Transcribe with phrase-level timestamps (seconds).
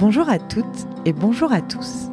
[0.00, 2.08] Bonjour à toutes et bonjour à tous.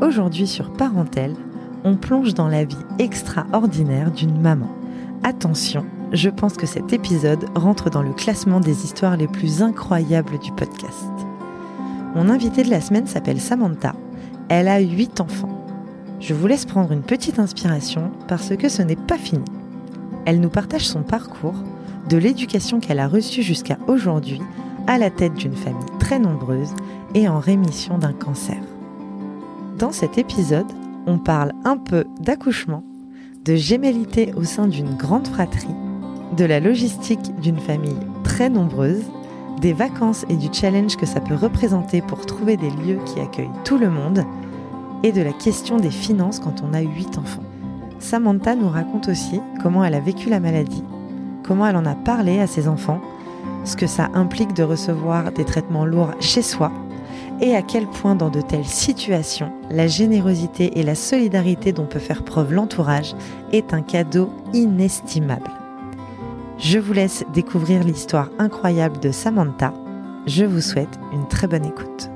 [0.00, 1.36] Aujourd'hui sur Parentèle,
[1.84, 4.70] on plonge dans la vie extraordinaire d'une maman.
[5.24, 10.38] Attention, je pense que cet épisode rentre dans le classement des histoires les plus incroyables
[10.38, 11.12] du podcast.
[12.14, 13.94] Mon invitée de la semaine s'appelle Samantha.
[14.48, 15.66] Elle a 8 enfants.
[16.20, 19.44] Je vous laisse prendre une petite inspiration parce que ce n'est pas fini.
[20.24, 21.62] Elle nous partage son parcours,
[22.08, 24.40] de l'éducation qu'elle a reçue jusqu'à aujourd'hui,
[24.86, 26.72] à la tête d'une famille très nombreuse
[27.14, 28.58] et en rémission d'un cancer.
[29.78, 30.70] Dans cet épisode,
[31.06, 32.82] on parle un peu d'accouchement,
[33.44, 35.74] de gémellité au sein d'une grande fratrie,
[36.36, 39.04] de la logistique d'une famille très nombreuse,
[39.60, 43.48] des vacances et du challenge que ça peut représenter pour trouver des lieux qui accueillent
[43.64, 44.24] tout le monde,
[45.02, 47.42] et de la question des finances quand on a 8 enfants.
[48.00, 50.84] Samantha nous raconte aussi comment elle a vécu la maladie,
[51.44, 53.00] comment elle en a parlé à ses enfants,
[53.64, 56.72] ce que ça implique de recevoir des traitements lourds chez soi,
[57.40, 61.98] et à quel point dans de telles situations, la générosité et la solidarité dont peut
[61.98, 63.14] faire preuve l'entourage
[63.52, 65.50] est un cadeau inestimable.
[66.58, 69.72] Je vous laisse découvrir l'histoire incroyable de Samantha.
[70.26, 72.10] Je vous souhaite une très bonne écoute.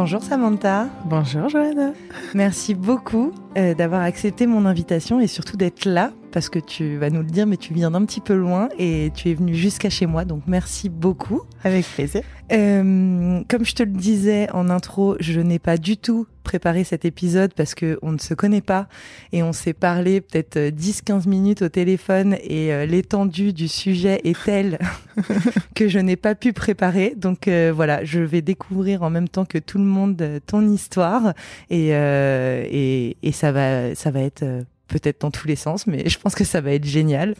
[0.00, 0.88] Bonjour Samantha.
[1.04, 1.92] Bonjour Joanna.
[2.32, 7.10] Merci beaucoup euh, d'avoir accepté mon invitation et surtout d'être là parce que tu vas
[7.10, 9.90] nous le dire, mais tu viens d'un petit peu loin et tu es venu jusqu'à
[9.90, 11.42] chez moi, donc merci beaucoup.
[11.64, 12.22] Avec plaisir.
[12.50, 17.04] Euh, comme je te le disais en intro, je n'ai pas du tout préparé cet
[17.04, 18.88] épisode parce que on ne se connaît pas
[19.30, 24.36] et on s'est parlé peut-être 10-15 minutes au téléphone et euh, l'étendue du sujet est
[24.44, 24.80] telle
[25.76, 27.14] que je n'ai pas pu préparer.
[27.16, 31.34] Donc euh, voilà, je vais découvrir en même temps que tout le monde ton histoire
[31.70, 34.44] et, et, et ça va ça va être
[34.88, 37.36] peut-être dans tous les sens, mais je pense que ça va être génial.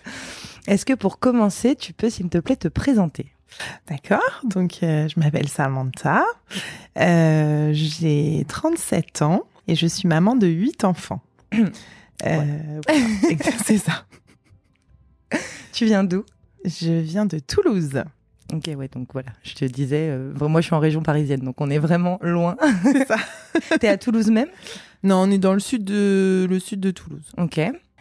[0.69, 3.27] Est-ce que pour commencer, tu peux, s'il te plaît, te présenter?
[3.89, 6.25] D'accord, donc euh, je m'appelle Samantha,
[6.99, 11.21] euh, j'ai 37 ans et je suis maman de 8 enfants.
[11.55, 12.81] euh,
[13.65, 14.05] C'est ça.
[15.73, 16.25] Tu viens d'où?
[16.65, 18.03] Je viens de Toulouse.
[18.53, 21.71] Ok, ouais, donc voilà, je te disais, moi je suis en région parisienne, donc on
[21.71, 22.57] est vraiment loin.
[22.83, 23.17] C'est ça.
[23.81, 24.49] T'es à Toulouse même?
[25.03, 27.31] Non, on est dans le sud de, le sud de Toulouse.
[27.39, 27.61] Ok.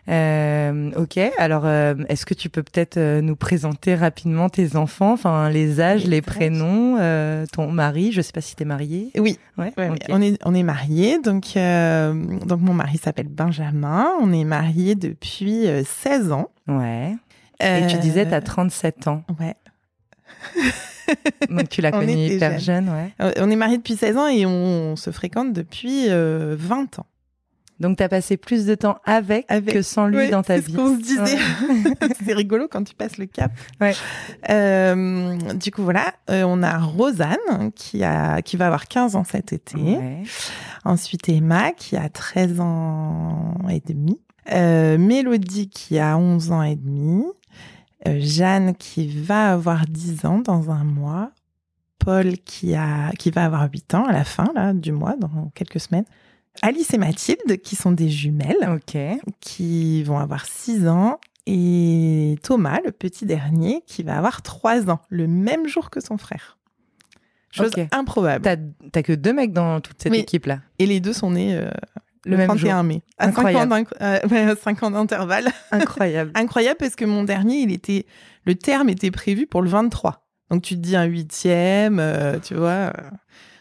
[0.09, 5.13] Euh, ok, alors euh, est-ce que tu peux peut-être euh, nous présenter rapidement tes enfants,
[5.13, 8.65] enfin les âges, les, les prénoms, euh, ton mari, je sais pas si tu es
[8.65, 9.11] mariée.
[9.17, 10.07] Oui, ouais, ouais okay.
[10.09, 15.67] on est on est mariés, donc donc mon mari s'appelle Benjamin, on est mariés depuis
[15.85, 16.49] 16 ans.
[16.67, 17.15] Ouais.
[17.59, 19.23] Et tu disais tu as 37 ans.
[19.39, 19.55] Ouais.
[21.49, 22.87] Donc tu l'as connu hyper jeune.
[22.87, 23.33] jeune, ouais.
[23.39, 27.05] On est mariés depuis 16 ans et on se fréquente depuis euh, 20 ans.
[27.79, 29.73] Donc tu as passé plus de temps avec, avec...
[29.73, 30.73] que sans lui ouais, dans ta c'est vie.
[30.73, 31.21] Ce qu'on se disait.
[31.21, 32.09] Ouais.
[32.25, 33.51] c'est rigolo quand tu passes le cap.
[33.79, 33.93] Ouais.
[34.49, 39.23] Euh, du coup voilà, euh, on a Rosanne qui a qui va avoir 15 ans
[39.23, 39.77] cet été.
[40.83, 44.19] Ensuite Emma qui a 13 ans et demi.
[44.51, 47.23] Euh, Mélodie qui a 11 ans et demi.
[48.07, 51.31] Euh, Jeanne qui va avoir 10 ans dans un mois,
[51.97, 55.51] Paul qui a qui va avoir 8 ans à la fin là du mois dans
[55.53, 56.05] quelques semaines.
[56.61, 58.97] Alice et Mathilde qui sont des jumelles OK,
[59.39, 64.99] qui vont avoir 6 ans et Thomas le petit dernier qui va avoir 3 ans
[65.09, 66.57] le même jour que son frère.
[67.51, 67.87] Chose okay.
[67.91, 68.43] improbable.
[68.91, 70.59] T'as, que deux mecs dans toute cette Mais, équipe là.
[70.77, 71.69] Et les deux sont nés euh,
[72.25, 72.83] le, le même 31 jour.
[72.83, 73.01] mai.
[73.17, 73.71] À Incroyable.
[73.71, 75.47] 5 ans, euh, 5 ans d'intervalle.
[75.71, 76.31] Incroyable.
[76.35, 78.05] Incroyable parce que mon dernier, il était,
[78.45, 80.27] le terme était prévu pour le 23.
[80.51, 82.93] Donc tu te dis un huitième, euh, tu vois.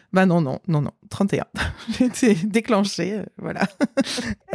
[0.09, 0.13] Euh...
[0.13, 1.45] Bah non, non, non, non, 31.
[1.99, 3.61] J'étais déclenchée, euh, voilà.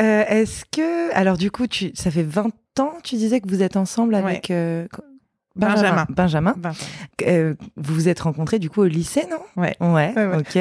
[0.01, 2.51] Euh, est-ce que, alors du coup, tu, ça fait 20
[2.81, 4.89] ans, tu disais que vous êtes ensemble avec ouais.
[5.57, 6.07] Benjamin.
[6.09, 6.55] Benjamin.
[6.57, 6.77] Benjamin.
[7.23, 9.39] Euh, vous vous êtes rencontrés du coup au lycée, non?
[9.57, 9.77] Ouais.
[9.81, 10.13] ouais.
[10.17, 10.37] Ouais, ouais.
[10.39, 10.59] Ok.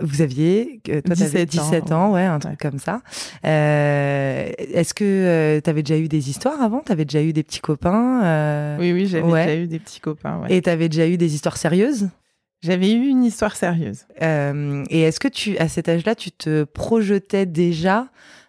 [0.00, 3.00] Vous aviez, toi, 17, 17 ans, ans, ouais, un truc comme ça.
[3.46, 6.82] Euh, Est-ce que euh, tu avais déjà eu des histoires avant?
[6.84, 8.76] Tu avais déjà eu des petits copains euh...
[8.78, 10.42] Oui, oui, j'avais déjà eu des petits copains.
[10.50, 12.10] Et tu avais déjà eu des histoires sérieuses?
[12.66, 14.06] J'avais eu une histoire sérieuse.
[14.22, 18.08] Euh, et est-ce que tu, à cet âge-là, tu te projetais déjà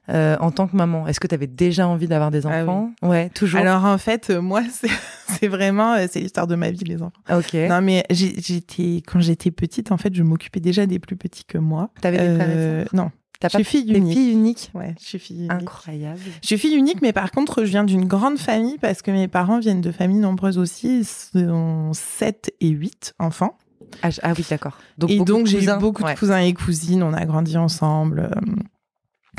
[0.09, 1.07] euh, en tant que maman?
[1.07, 3.09] Est-ce que tu avais déjà envie d'avoir des enfants ah oui.
[3.09, 3.59] Ouais, toujours.
[3.59, 4.63] Alors en fait, euh, moi,
[5.39, 7.21] c'est vraiment euh, c'est l'histoire de ma vie les enfants.
[7.29, 7.53] Ok.
[7.53, 11.59] Non mais j'étais quand j'étais petite, en fait, je m'occupais déjà des plus petits que
[11.59, 11.91] moi.
[12.01, 12.87] T'avais des frères et sœurs?
[12.93, 13.11] Non.
[13.39, 14.17] T'as je suis fille unique.
[14.17, 14.71] fille unique.
[14.73, 15.51] Ouais, je suis fille unique.
[15.51, 16.19] Incroyable.
[16.41, 19.27] Je suis fille unique, mais par contre, je viens d'une grande famille parce que mes
[19.27, 21.01] parents viennent de familles nombreuses aussi.
[21.01, 23.55] Ils sont 7 et 8 enfants.
[24.03, 24.77] Ah, ah oui, d'accord.
[25.07, 26.13] et donc j'ai eu beaucoup Ouais.
[26.13, 27.03] de cousins et cousines.
[27.03, 28.29] On a grandi ensemble.
[28.31, 28.51] euh,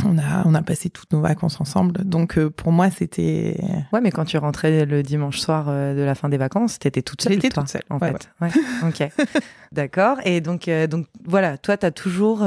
[0.05, 2.05] On a, on a passé toutes nos vacances ensemble.
[2.05, 3.57] Donc euh, pour moi, c'était.
[3.93, 7.03] Ouais, mais quand tu rentrais le dimanche soir euh, de la fin des vacances, t'étais
[7.03, 7.33] toute seule.
[7.33, 8.31] J'étais toute seule, En ouais, fait.
[8.41, 8.51] Ouais.
[8.89, 9.11] ok.
[9.73, 10.19] D'accord.
[10.25, 12.45] Et donc, euh, donc voilà, toi, t'as toujours.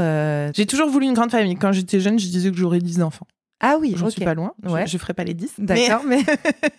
[0.54, 1.56] J'ai toujours voulu une grande famille.
[1.56, 3.28] Quand j'étais jeune, je disais que j'aurais 10 enfants.
[3.64, 4.14] Ah oui, J'en ok.
[4.14, 4.54] suis pas loin.
[4.64, 4.88] Je- Ouais.
[4.88, 5.52] Je, ferai pas les 10.
[5.60, 6.24] Mais, D'accord, mais.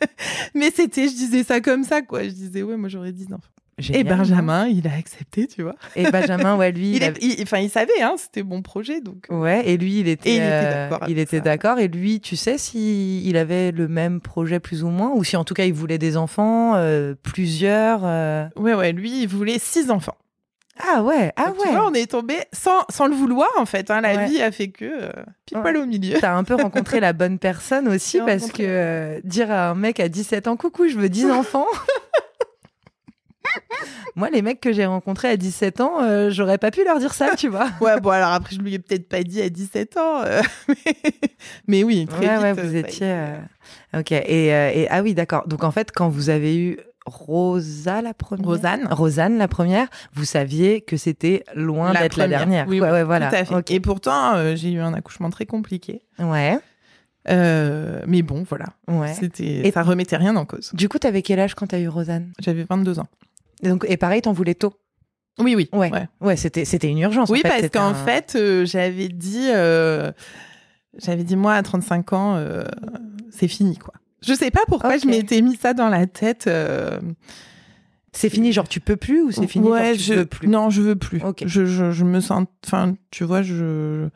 [0.54, 2.24] mais c'était, je disais ça comme ça, quoi.
[2.24, 3.46] Je disais, ouais, moi j'aurais 10 enfants.
[3.92, 5.74] Et Benjamin, il a accepté, tu vois.
[5.96, 8.60] Et Benjamin, ouais, lui, Il, il, est- avait- il- enfin, il savait, hein, c'était mon
[8.62, 9.26] projet, donc.
[9.30, 11.42] euh, Ouais, et lui, il était, Et il était euh, d'accord avec il était ça.
[11.42, 11.78] d'accord.
[11.78, 15.36] Et lui, tu sais si il avait le même projet plus ou moins, ou si
[15.36, 18.02] en tout cas il voulait des enfants, euh, plusieurs.
[18.04, 18.46] euh.
[18.56, 20.16] Ouais, ouais, lui, il voulait 6 enfants.
[20.78, 21.74] Ah ouais, ah Donc, tu ouais.
[21.74, 23.90] vois, on est tombé sans, sans le vouloir, en fait.
[23.90, 24.00] hein.
[24.00, 24.26] La Ouais.
[24.26, 25.10] vie a fait que euh,
[25.46, 25.62] pile Ouais.
[25.62, 26.18] poil au milieu.
[26.18, 29.74] T'as un peu rencontré la bonne personne aussi parce rencontré- que euh, dire à un
[29.74, 31.66] mec à 17 ans, coucou, je veux 10 enfants.
[34.16, 37.14] Moi, les mecs que j'ai rencontrés à 17 ans, euh, j'aurais pas pu leur dire
[37.14, 37.68] ça, tu vois.
[37.80, 40.22] Ouais, bon, alors après, je lui ai peut-être pas dit à 17 ans.
[40.24, 40.94] euh, mais...
[41.66, 42.42] mais oui, très ouais, vite.
[42.42, 43.06] ouais, euh, vous a étiez.
[43.10, 43.38] euh,
[43.98, 44.12] Ok.
[44.12, 45.46] Et, euh, et- ah oui, d'accord.
[45.48, 48.86] Donc en fait, quand vous avez eu Rosa la première, Rosanne.
[48.90, 52.66] Rosanne la première, vous saviez que c'était loin d'être la dernière.
[52.68, 53.28] Oui, ouais, oui, ouais, voilà.
[53.28, 53.70] Tout à fait.
[53.74, 56.02] Et pourtant, euh, j'ai eu un accouchement très compliqué.
[56.18, 56.58] Ouais,
[57.28, 58.66] Euh, mais bon, voilà.
[58.88, 59.14] ouais.
[59.14, 60.70] C'était, Et- ça remettait rien en cause.
[60.74, 62.32] Du coup, t'avais quel âge quand t'as eu Rosanne?
[62.40, 63.06] J'avais 22 ans.
[63.62, 64.74] Et, donc, et pareil, t'en voulais tôt.
[65.38, 65.68] Oui, oui.
[65.72, 65.90] Ouais.
[65.90, 66.08] ouais.
[66.20, 67.30] Ouais, c'était c'était une urgence.
[67.30, 67.48] en Oui, fait.
[67.48, 70.12] parce qu'en un- fait, euh, j'avais dit, euh,
[70.98, 72.64] j'avais dit moi à 35 ans, euh,
[73.30, 73.94] c'est fini quoi.
[74.24, 76.48] Je sais pas pourquoi je m'étais mis ça dans la tête.
[78.12, 80.48] c'est fini, genre tu peux plus ou c'est fini, ouais, genre, tu je veux plus?
[80.48, 81.22] non, je veux plus.
[81.44, 84.08] Je, je, je me sens, enfin, tu vois, je,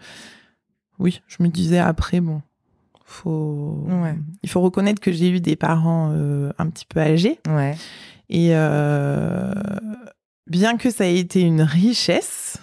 [0.98, 2.42] oui, je me disais après bon,
[3.04, 4.14] faut, Ouais.
[4.42, 6.10] il faut reconnaître que j'ai eu des parents
[6.58, 7.74] un petit peu âgés Ouais.
[8.28, 9.52] Et euh,
[10.46, 12.58] bien que ça ait été une richesse,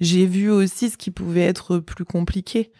[0.00, 2.72] j'ai vu aussi ce qui pouvait être plus compliqué.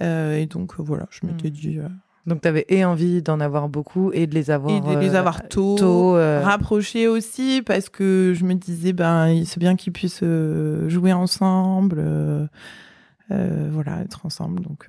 [0.00, 1.52] Euh, et donc euh, voilà, je m'étais Hmm.
[1.52, 1.88] dit euh,
[2.26, 4.74] Donc t'avais et envie d'en avoir beaucoup et de les avoir.
[4.74, 9.60] et de les avoir tôt, tôt, rapprochés aussi parce que je me disais ben c'est
[9.60, 10.24] bien qu'ils puissent
[10.88, 12.02] jouer ensemble,
[13.28, 14.62] voilà, être ensemble.
[14.62, 14.88] Donc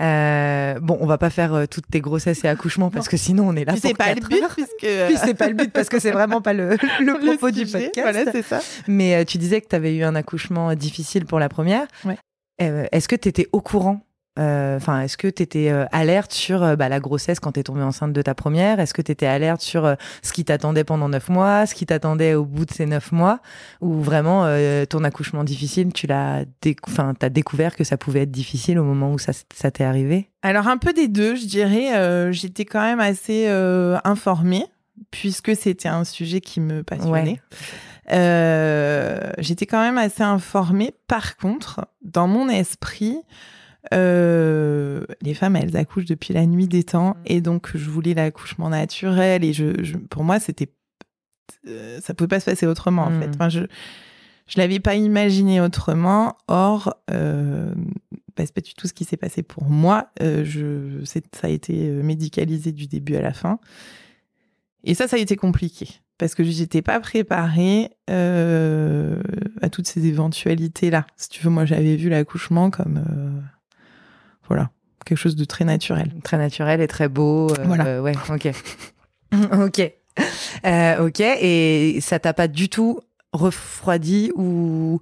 [0.00, 3.48] euh, bon, on va pas faire euh, toutes tes grossesses et accouchements parce que sinon
[3.48, 5.54] on est là puis pour c'est pas le but puisque euh, Puis c'est pas le
[5.54, 6.70] but parce que c'est vraiment pas le,
[7.00, 8.00] le le propos du podcast.
[8.00, 8.60] Voilà, c'est ça.
[8.86, 11.86] Mais euh, tu disais que tu avais eu un accouchement difficile pour la première.
[12.04, 12.16] Ouais.
[12.58, 14.00] Est-ce que tu étais au courant
[14.38, 17.62] euh, Enfin, est-ce que tu étais alerte sur euh, bah, la grossesse quand tu es
[17.62, 18.80] tombée enceinte de ta première?
[18.80, 21.86] Est-ce que tu étais alerte sur euh, ce qui t'attendait pendant neuf mois, ce qui
[21.86, 23.40] t'attendait au bout de ces neuf mois?
[23.80, 28.30] Ou vraiment euh, ton accouchement difficile, tu l'as décou- t'as découvert que ça pouvait être
[28.30, 29.32] difficile au moment où ça,
[29.70, 30.30] t'est arrivé?
[30.42, 31.96] Alors un peu des deux, je dirais.
[31.96, 34.64] euh, J'étais quand même assez euh, informée
[35.10, 37.40] puisque c'était un sujet qui me passionnait.
[38.12, 40.92] Euh, J'étais quand même assez informée.
[41.08, 43.18] Par contre, dans mon esprit,
[43.94, 47.22] euh, les femmes, elles accouchent depuis la nuit des temps, Mm.
[47.26, 49.44] et donc je voulais l'accouchement naturel.
[49.44, 50.68] Et je, je- pour moi, c'était,
[51.68, 53.20] euh, ça pouvait pas se passer autrement en Mm.
[53.20, 53.28] fait.
[53.34, 53.60] Enfin, je,
[54.46, 56.36] je l'avais pas imaginé autrement.
[56.48, 57.72] Or, euh,
[58.36, 60.10] bah, c'est pas du tout ce qui s'est passé pour moi.
[60.22, 63.58] Euh, je, ça a été euh, médicalisé du début à la fin.
[64.84, 65.88] Et ça, ça a été compliqué
[66.18, 69.20] parce que j'étais pas préparée euh,
[69.62, 71.06] à toutes ces éventualités-là.
[71.16, 73.40] Si tu veux, moi, j'avais vu l'accouchement comme euh,
[74.48, 74.70] voilà
[75.04, 76.12] quelque chose de très naturel.
[76.24, 77.48] Très naturel et très beau.
[77.52, 77.86] euh, Voilà.
[77.86, 78.48] euh, ouais, ok.
[79.52, 79.92] ok.
[80.66, 81.20] Euh, ok.
[81.20, 82.98] Et ça t'a pas du tout
[83.32, 85.00] refroidi ou,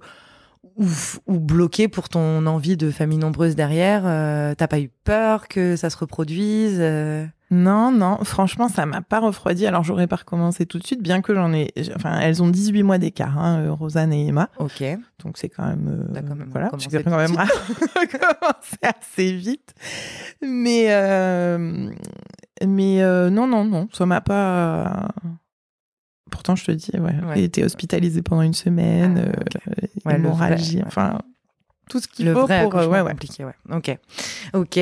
[0.77, 0.85] ou,
[1.27, 5.75] ou bloqué pour ton envie de famille nombreuse derrière euh, T'as pas eu peur que
[5.75, 7.25] ça se reproduise euh?
[7.51, 9.67] Non, non, franchement, ça m'a pas refroidi.
[9.67, 11.71] Alors, j'aurais pas recommencé tout de suite, bien que j'en ai.
[11.95, 14.49] Enfin, elles ont 18 mois d'écart, hein, euh, Rosanne et Emma.
[14.57, 14.83] Ok.
[15.23, 16.07] Donc, c'est quand même.
[16.15, 17.31] euh, quand même voilà, j'ai quand même
[17.95, 19.75] recommencé assez vite.
[20.41, 20.87] Mais.
[20.89, 21.91] euh,
[22.65, 25.09] mais euh, non, non, non, ça m'a pas.
[26.35, 27.41] Pourtant, je te dis, ouais, Ouais.
[27.43, 30.05] été hospitalisée pendant une semaine, Ah, euh, ok.
[30.05, 31.19] Ouais, hémorragie, vrai, enfin,
[31.89, 32.75] tout ce qu'il Le faut vrai pour.
[32.75, 33.11] euh, ouais, ouais.
[33.11, 33.55] compliqué, ouais.
[33.71, 33.97] Ok.
[34.53, 34.79] Ok.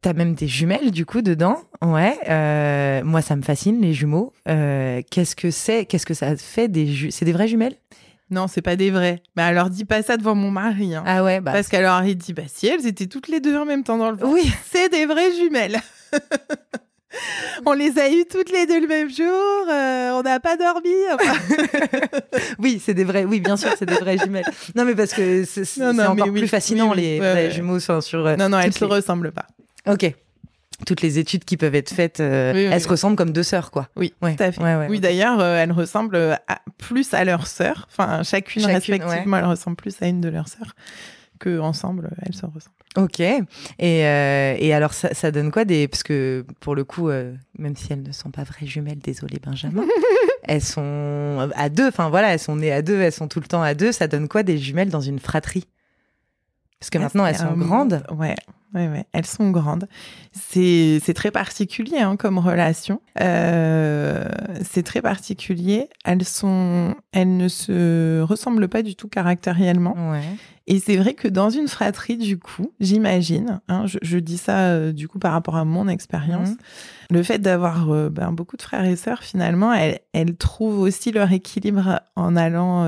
[0.00, 2.16] T'as même des jumelles du coup dedans, ouais.
[2.28, 4.32] euh, moi, ça me fascine les jumeaux.
[4.48, 5.84] Euh, qu'est-ce que c'est?
[5.86, 7.74] Qu'est-ce que ça fait des ju C'est des vraies jumelles?
[8.30, 9.22] Non, c'est pas des vrais.
[9.36, 10.94] Mais alors, dis pas ça devant mon mari.
[10.94, 11.02] Hein.
[11.04, 13.66] Ah ouais, bah Parce qu'alors, il dit, bah si, elles étaient toutes les deux en
[13.66, 14.32] même temps dans le ventre.
[14.32, 14.50] oui.
[14.70, 15.80] C'est des vraies jumelles.
[17.66, 19.26] on les a eues toutes les deux le même jour.
[19.70, 20.90] euh, on n'a pas dormi.
[21.12, 21.34] enfin.
[22.58, 23.24] Oui, c'est des vrais.
[23.24, 24.44] Oui, bien sûr, c'est des vraies jumelles.
[24.74, 27.50] Non, mais parce que c'est encore oui, plus fascinant oui, oui, les vrais ouais.
[27.50, 28.36] jumeaux enfin, sur.
[28.36, 29.46] non, non, elles toutes se les- ressemblent pas.
[29.86, 30.14] Ok.
[30.86, 33.88] toutes les études qui peuvent être faites, euh, elles se ressemblent comme deux sœurs, quoi.
[33.96, 34.62] Oui, Ouais, tout à fait.
[34.62, 37.86] ouais, ouais, oui, d'ailleurs, euh, elles ressemblent à- plus à leur sœur.
[37.90, 40.74] Enfin, chacune, Chacune, respectivement, elles ressemblent plus à une de leurs sœurs
[41.40, 42.76] que ensemble, elles se ressemblent.
[42.96, 43.18] Ok.
[43.20, 43.40] Et,
[43.80, 45.88] euh, et alors, ça, ça donne quoi des.
[45.88, 49.40] Parce que pour le coup, euh, même si elles ne sont pas vraies jumelles, désolé
[49.44, 49.84] Benjamin,
[50.44, 51.88] elles sont à deux.
[51.88, 53.90] Enfin voilà, elles sont nées à deux, elles sont tout le temps à deux.
[53.90, 55.66] Ça donne quoi des jumelles dans une fratrie?
[56.78, 58.04] Parce que Ah, maintenant, elles sont un grandes.
[58.16, 58.34] Ouais,
[58.74, 59.04] ouais, ouais.
[59.12, 59.86] Elles sont grandes.
[60.32, 63.00] C'est très particulier hein, comme relation.
[63.20, 64.28] Euh,
[64.64, 65.88] c'est très particulier.
[66.04, 69.94] Elles sont, elles ne se ressemblent pas du tout caractériellement.
[70.10, 70.22] Ouais.
[70.66, 74.58] Et c'est vrai que dans une fratrie, du coup, j'imagine, hein, je, je dis ça
[74.68, 76.56] euh, du coup par rapport à mon expérience, Mhm.
[77.10, 81.10] le fait d'avoir euh, ben, beaucoup de frères et sœurs, finalement, elles, elles trouvent aussi
[81.10, 82.84] leur équilibre en allant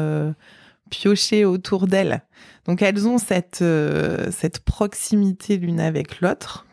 [0.93, 2.21] piocher autour d'elles.
[2.67, 6.67] Donc elles ont cette, euh, cette proximité l'une avec l'autre,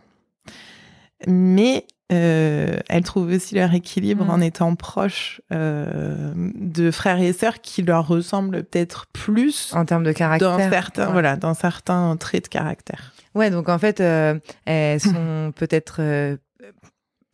[1.27, 4.29] mais euh, elles trouvent aussi leur équilibre Mhm.
[4.31, 10.03] en étant proches euh, de frères et sœurs qui leur ressemblent peut-être plus En termes
[10.03, 10.57] de caractère.
[10.57, 11.11] dans certains, Ouais.
[11.13, 13.13] voilà, dans certains traits de caractère.
[13.35, 16.01] Ouais, donc en fait, elles sont peut-être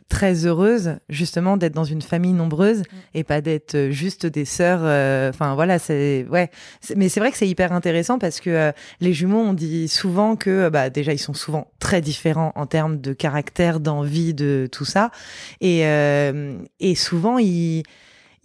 [0.07, 2.83] très heureuses justement d'être dans une famille nombreuse
[3.13, 4.81] et pas d'être euh, juste des sœurs.
[4.83, 6.51] euh, Enfin voilà, c'est ouais.
[6.95, 8.71] Mais c'est vrai que c'est hyper intéressant parce que euh,
[9.01, 13.01] les jumeaux, on dit souvent que bah déjà ils sont souvent très différents en termes
[13.01, 15.12] de caractère, d'envie, de tout ça,
[15.59, 17.83] et euh, et souvent ils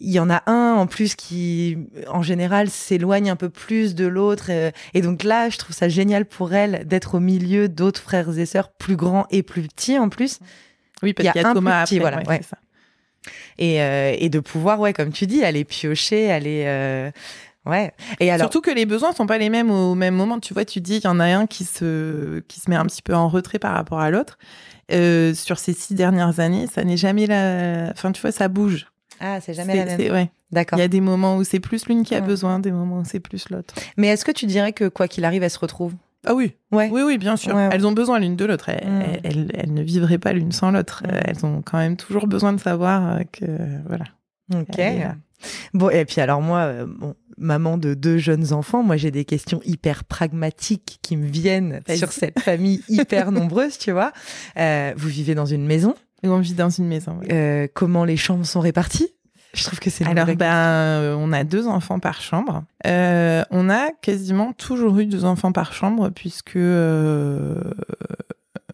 [0.03, 1.77] il y en a un en plus qui,
[2.07, 4.49] en général, s'éloigne un peu plus de l'autre.
[4.95, 8.47] Et donc là, je trouve ça génial pour elle d'être au milieu d'autres frères et
[8.47, 10.39] sœurs plus grands et plus petits en plus.
[11.03, 12.57] Oui, parce Il y a qu'il y a un Thomas petit, après, voilà, ouais, ça.
[13.57, 16.63] Et, euh, et de pouvoir, ouais, comme tu dis, aller piocher, aller.
[16.65, 17.11] euh,
[17.67, 17.93] Ouais.
[18.19, 18.45] Et alors.
[18.45, 20.39] Surtout que les besoins sont pas les mêmes au même moment.
[20.39, 22.85] Tu vois, tu dis qu'il y en a un qui se, qui se met un
[22.87, 24.39] petit peu en retrait par rapport à l'autre.
[24.91, 27.91] Euh, sur ces six dernières années, ça n'est jamais la.
[27.91, 28.87] Enfin, tu vois, ça bouge.
[29.19, 30.11] Ah, c'est jamais la même.
[30.11, 30.31] ouais.
[30.51, 30.79] D'accord.
[30.79, 32.25] Il y a des moments où c'est plus l'une qui a Ouais.
[32.25, 33.75] besoin, des moments où c'est plus l'autre.
[33.95, 35.93] Mais est-ce que tu dirais que quoi qu'il arrive, elles se retrouvent
[36.25, 36.89] Ah oui, Ouais.
[36.91, 37.55] oui, oui, bien sûr.
[37.55, 37.69] Ouais, ouais.
[37.73, 38.69] Elles ont besoin l'une de l'autre.
[38.69, 39.01] Elles, Mm.
[39.01, 41.03] elles- elles- elles ne vivraient pas l'une sans l'autre.
[41.05, 41.11] Mm.
[41.11, 43.45] Euh, Elles ont quand même toujours besoin de savoir euh, que
[43.87, 44.05] voilà.
[44.53, 44.79] Ok.
[45.73, 49.25] Bon, et puis alors moi, euh, bon, maman de deux jeunes enfants, moi j'ai des
[49.25, 54.11] questions hyper pragmatiques qui me viennent sur cette famille hyper nombreuse, tu vois.
[54.57, 55.95] Euh, vous vivez dans une maison?
[56.23, 57.17] Et on vit dans une maison.
[57.19, 57.33] ouais.
[57.33, 59.09] Euh, comment les chambres sont réparties?
[59.53, 62.63] Je trouve que c'est Alors, ben, euh, on a deux enfants par chambre.
[62.87, 67.55] Euh, on a quasiment toujours eu deux enfants par chambre, puisque euh,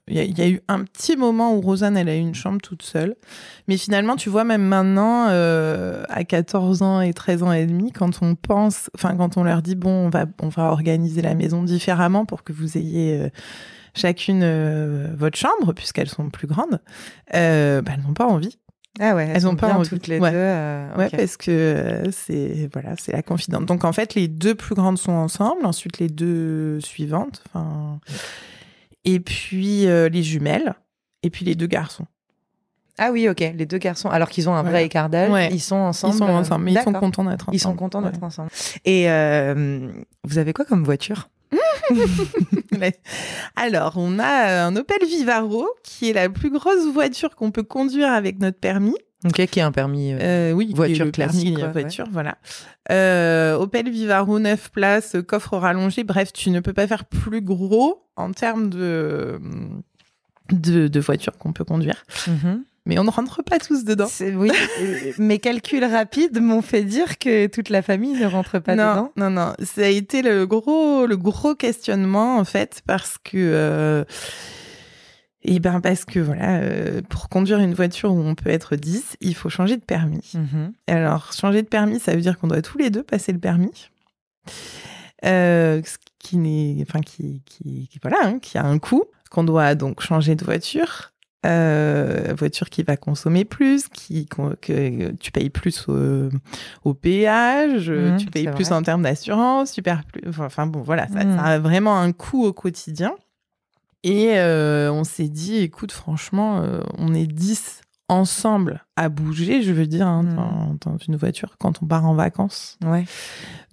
[0.07, 2.19] il y, a- il y a eu un petit moment où Rosanne, elle a eu
[2.19, 3.15] une chambre toute seule.
[3.67, 7.91] Mais finalement, tu vois, même maintenant, euh, à 14 ans et 13 ans et demi,
[7.91, 11.33] quand on pense, enfin, quand on leur dit, bon, on va, on va organiser la
[11.33, 13.29] maison différemment pour que vous ayez euh,
[13.95, 16.79] chacune euh, votre chambre, puisqu'elles sont plus grandes,
[17.33, 18.59] euh, ben, elles n'ont pas envie.
[18.99, 19.87] Ah ouais, elles, elles sont ont pas envie.
[19.89, 20.31] toutes les Ouais.
[20.31, 20.37] deux.
[20.37, 23.65] euh, Ouais, parce que euh, c'est voilà, c'est la confidente.
[23.65, 27.99] Donc en fait, les deux plus grandes sont ensemble, ensuite les deux suivantes, enfin,
[29.05, 30.73] et puis euh, les jumelles,
[31.23, 32.05] et puis les deux garçons.
[32.99, 33.39] Ah oui, ok.
[33.55, 34.81] Les deux garçons, alors qu'ils ont un vrai Voilà.
[34.81, 35.49] écart d'âge, Ouais.
[35.51, 36.15] ils sont ensemble.
[36.15, 37.55] ils sont euh, ensemble, mais ils sont contents d'être ensemble.
[37.55, 38.49] Ils sont contents d'être ensemble.
[38.85, 39.03] Et
[40.23, 41.29] vous avez quoi comme voiture?
[43.55, 47.63] Alors, on a euh, un Opel Vivaro qui est la plus grosse voiture qu'on peut
[47.63, 48.95] conduire avec notre permis.
[49.25, 50.13] Ok, qui a un permis.
[50.13, 52.37] euh, Euh, oui, Voiture permis classique, quoi, voiture, voilà.
[52.91, 56.03] Euh, Opel Vivaro 9 places, coffre rallongé.
[56.03, 59.39] Bref, tu ne peux pas faire plus gros en termes de
[60.51, 62.05] de, de voiture qu'on peut conduire.
[62.27, 62.63] mhm.
[62.87, 64.07] Mais on ne rentre pas tous dedans.
[64.35, 64.49] Oui,
[65.19, 69.11] mes calculs rapides m'ont fait dire que toute la famille ne rentre pas non, dedans.
[69.17, 69.53] non, non.
[69.63, 73.31] Ça a été le gros, le gros questionnement en fait parce que.
[73.37, 74.03] euh,
[75.49, 79.17] eh ben parce que voilà, euh, pour conduire une voiture où on peut être 10,
[79.21, 80.31] il faut changer de permis.
[80.33, 80.73] Mhm.
[80.87, 83.87] Alors, changer de permis, ça veut dire qu'on doit tous les deux passer le permis.
[85.25, 89.43] Euh, ce qui n'est, enfin, qui, qui, qui- voilà, hein, qui a un coût, qu'on
[89.43, 91.13] doit donc changer de voiture.
[91.47, 96.29] Euh, voiture qui va consommer plus, qui que tu payes plus au,
[96.83, 98.75] au péage, Mhm, tu payes plus vrai.
[98.75, 100.21] en termes d'assurance, tu perds plus.
[100.39, 103.13] Enfin bon, voilà, ça, ça a vraiment un coût au quotidien.
[104.03, 109.71] Et euh, on s'est dit, écoute, franchement, euh, on est 10 ensemble à bouger, je
[109.71, 110.35] veux dire, hein, Mhm.
[110.35, 112.77] dans, dans une voiture quand on part en vacances.
[112.85, 113.05] Ouais.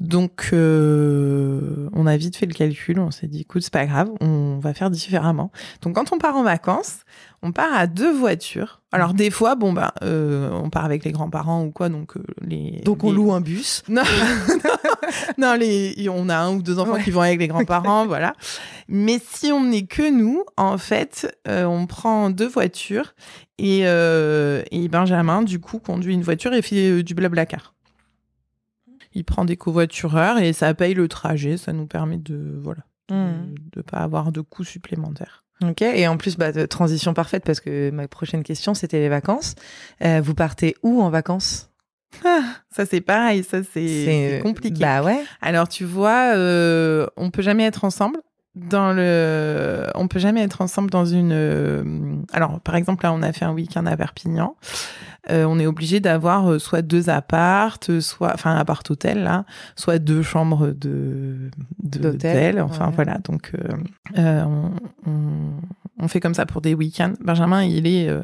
[0.00, 2.98] Donc, euh, on a vite fait le calcul.
[3.00, 5.50] On s'est dit, écoute, c'est pas grave, on va faire différemment.
[5.82, 7.00] Donc, quand on part en vacances,
[7.42, 8.80] on part à deux voitures.
[8.92, 12.22] Alors, des fois, bon, bah, euh, on part avec les grands-parents ou quoi, donc euh,
[12.42, 12.80] les.
[12.84, 13.82] Donc on loue un bus.
[13.88, 14.02] Non,
[15.38, 17.02] non, les, on a un ou deux enfants Ouais.
[17.02, 18.34] qui vont avec les grands-parents, voilà.
[18.88, 23.14] Mais si on n'est que nous, en fait, on prend deux voitures
[23.58, 27.74] et, et Benjamin, du coup, conduit une voiture et fait euh, du blablacar.
[29.12, 31.56] Il prend des covoitureurs et ça paye le trajet.
[31.56, 33.52] Ça nous permet de voilà Hmm.
[33.74, 35.44] de ne pas avoir de coûts supplémentaires.
[35.62, 39.56] Ok, et en plus, bah, transition parfaite parce que ma prochaine question, c'était les vacances.
[40.02, 41.70] Euh, vous partez où en vacances?
[42.70, 44.80] Ça c'est pareil, ça c'est c'est compliqué.
[44.80, 45.22] Bah ouais.
[45.42, 48.18] Alors tu vois, euh, on peut jamais être ensemble
[48.56, 51.32] dans le, on peut jamais être ensemble dans une.
[51.32, 51.82] euh,
[52.32, 54.56] Alors par exemple là, on a fait un week-end à Perpignan.
[55.30, 59.44] Euh, on est obligé d'avoir euh, soit deux appartes, soit enfin un appart hôtel là,
[59.74, 61.50] soit deux chambres de
[61.82, 62.60] D'hôtel.
[62.60, 62.92] Enfin ouais.
[62.94, 63.72] voilà, donc euh,
[64.18, 64.70] euh, on,
[65.10, 65.50] on,
[65.98, 67.14] on fait comme ça pour des week-ends.
[67.20, 68.20] Benjamin, il est euh,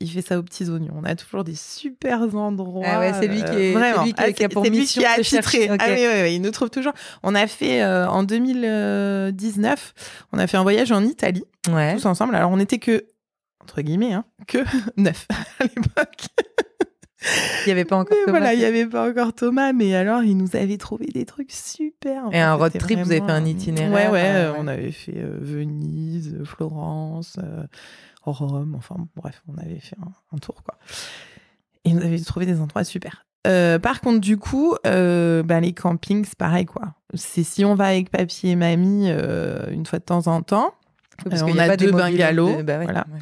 [0.00, 0.94] il- fait ça aux petits oignons.
[0.96, 2.84] On a toujours des super endroits.
[2.86, 4.04] Ah ouais, c'est lui qui euh, est- c'est vraiment.
[4.04, 5.42] lui qui- Ah, qui a pour c'est lui mission qui a de attitré.
[5.60, 5.80] chercher, ok.
[5.82, 6.92] Ah oui, oui, oui, il nous trouve toujours.
[7.22, 9.94] On a fait euh, en 2019,
[10.32, 11.94] on a fait un voyage en Italie Ouais.
[11.96, 12.34] tous ensemble.
[12.34, 13.04] Alors on était que
[13.62, 14.58] entre guillemets, hein, que
[14.96, 15.26] neuf
[15.60, 16.26] à l'époque.
[17.24, 18.38] Il n'y avait pas encore Mais Thomas.
[18.40, 21.52] voilà, il y avait pas encore Thomas, mais alors il nous avait trouvé des trucs
[21.52, 22.24] super.
[22.32, 24.58] Et un road trip, vous avez fait un itinéraire, Ouais, ouais, euh, euh, ouais.
[24.60, 27.36] on avait fait euh, Venise, euh, Florence,
[28.24, 30.76] Rome, enfin bref, on avait fait un, un tour quoi.
[31.84, 33.26] Et nous avait trouvé des endroits super.
[33.46, 36.94] Euh, par contre, du coup, euh, bah, les campings, c'est pareil quoi.
[37.14, 40.72] C'est si on va avec papy et mamie euh, une fois de temps en temps.
[41.24, 43.04] Oui, parce Euh, on a deux bungalows, de- bah ouais, voilà.
[43.12, 43.18] ouais.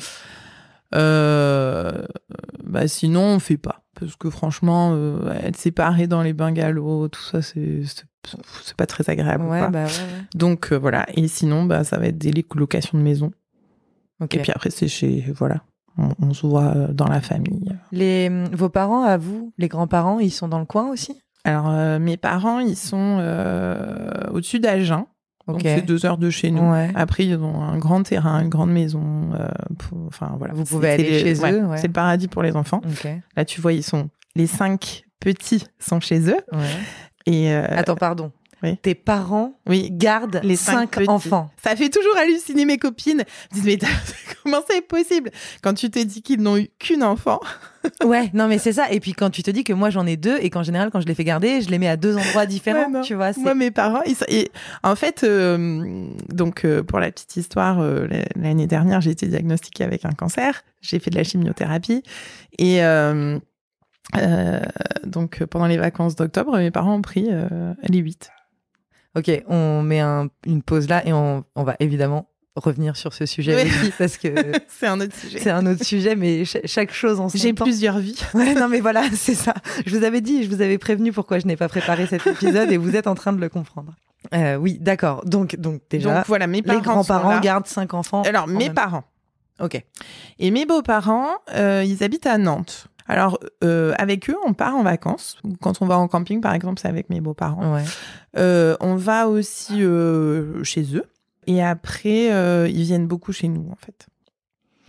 [2.64, 4.96] Bah sinon on fait pas parce que franchement
[5.42, 7.82] être séparés dans les bungalows tout ça c'est
[8.76, 9.86] pas très agréable Ouais, bah
[10.34, 13.32] donc voilà et sinon bah ça va être des locations de maison
[14.20, 14.34] Ok.
[14.34, 15.62] et puis après c'est chez voilà
[15.98, 20.20] on, on se voit euh, dans la famille Les, vos parents, à vous, les grands-parents,
[20.20, 21.20] ils sont dans le coin aussi?
[21.44, 25.06] Alors euh, mes parents ils sont euh, au-dessus d'Agen
[25.48, 25.62] donc Ok.
[25.64, 26.92] c'est deux heures de chez nous Ouais.
[26.94, 29.30] Après, ils ont un grand terrain, une grande maison.
[29.34, 29.48] euh,
[29.78, 30.54] pour- enfin, voilà.
[30.54, 31.76] Vous pouvez aller les- chez ouais, eux, ouais.
[31.78, 32.80] C'est le paradis pour les enfants.
[33.36, 36.36] Là, tu vois, ils sont les cinq petits sont chez eux.
[36.52, 36.68] Ouais.
[37.26, 38.30] Et Attends, pardon.
[38.62, 38.76] Oui.
[38.82, 41.50] Tes parents oui, gardent les cinq enfants.
[41.62, 43.18] ça fait toujours halluciner mes copines.
[43.18, 43.78] Me disent mais
[44.42, 45.30] comment c'est possible?
[45.62, 47.40] Quand tu te dis qu'ils n'ont eu qu'une enfant
[48.04, 48.90] Ouais, non mais c'est ça.
[48.92, 51.00] Et puis quand tu te dis que moi j'en ai deux et qu'en général quand
[51.00, 53.30] je les fais garder, je les mets à deux endroits différents, Ouais, tu vois.
[53.38, 54.50] Moi, mes parents, ils sont- et
[54.82, 59.84] en fait, euh, donc euh, pour la petite histoire, euh, l'année dernière, j'ai été diagnostiquée
[59.84, 60.62] avec un cancer.
[60.82, 62.02] J'ai fait de la chimiothérapie
[62.58, 63.38] et euh,
[65.04, 68.30] donc pendant les vacances d'octobre, mes parents ont pris euh, les huit.
[69.16, 73.26] Ok, on met un- une pause là et on, on va évidemment revenir sur ce
[73.26, 73.60] sujet Oui.
[73.62, 74.28] avec lui parce que
[74.68, 75.38] C'est un autre sujet.
[75.40, 78.18] c'est un autre sujet, mais cha- chaque chose en son J'ai plusieurs vies.
[78.34, 79.54] Ouais, non mais voilà, c'est ça.
[79.86, 82.70] Je vous avais dit, je vous avais prévenu pourquoi je n'ai pas préparé cet épisode
[82.70, 83.94] et vous êtes en train de le comprendre.
[84.34, 85.24] Euh, oui, d'accord.
[85.24, 88.22] Donc, donc déjà, Donc voilà, mes parents les grands-parents gardent cinq enfants.
[88.22, 89.04] Alors mes parents.
[89.60, 89.82] Ok.
[90.38, 92.86] Et mes beaux-parents, euh, ils habitent à Nantes.
[93.10, 95.36] Alors, euh, avec eux, on part en vacances.
[95.60, 97.74] Quand on va en camping, par exemple, c'est avec mes beaux-parents.
[97.74, 97.84] Ouais.
[98.38, 101.04] Euh, on va aussi euh, chez eux.
[101.46, 102.26] Et après,
[102.70, 104.06] ils viennent beaucoup chez nous, en fait.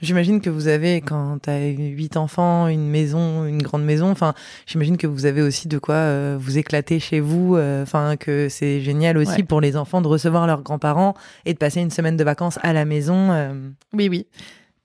[0.02, 4.34] J'imagine que vous avez, quand tu as huit enfants, une maison, une grande maison, enfin,
[4.66, 8.50] j'imagine que vous avez aussi de quoi euh, vous éclater chez vous, euh, enfin, que
[8.50, 9.44] c'est génial aussi Ouais.
[9.44, 11.14] pour les enfants de recevoir leurs grands-parents
[11.46, 13.30] et de passer une semaine de vacances à la maison.
[13.32, 13.54] euh.
[13.94, 14.26] Oui, oui.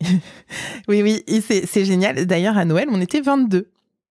[0.88, 1.24] oui, oui.
[1.40, 2.26] C'est génial.
[2.26, 3.70] D'ailleurs, à Noël, on était 22.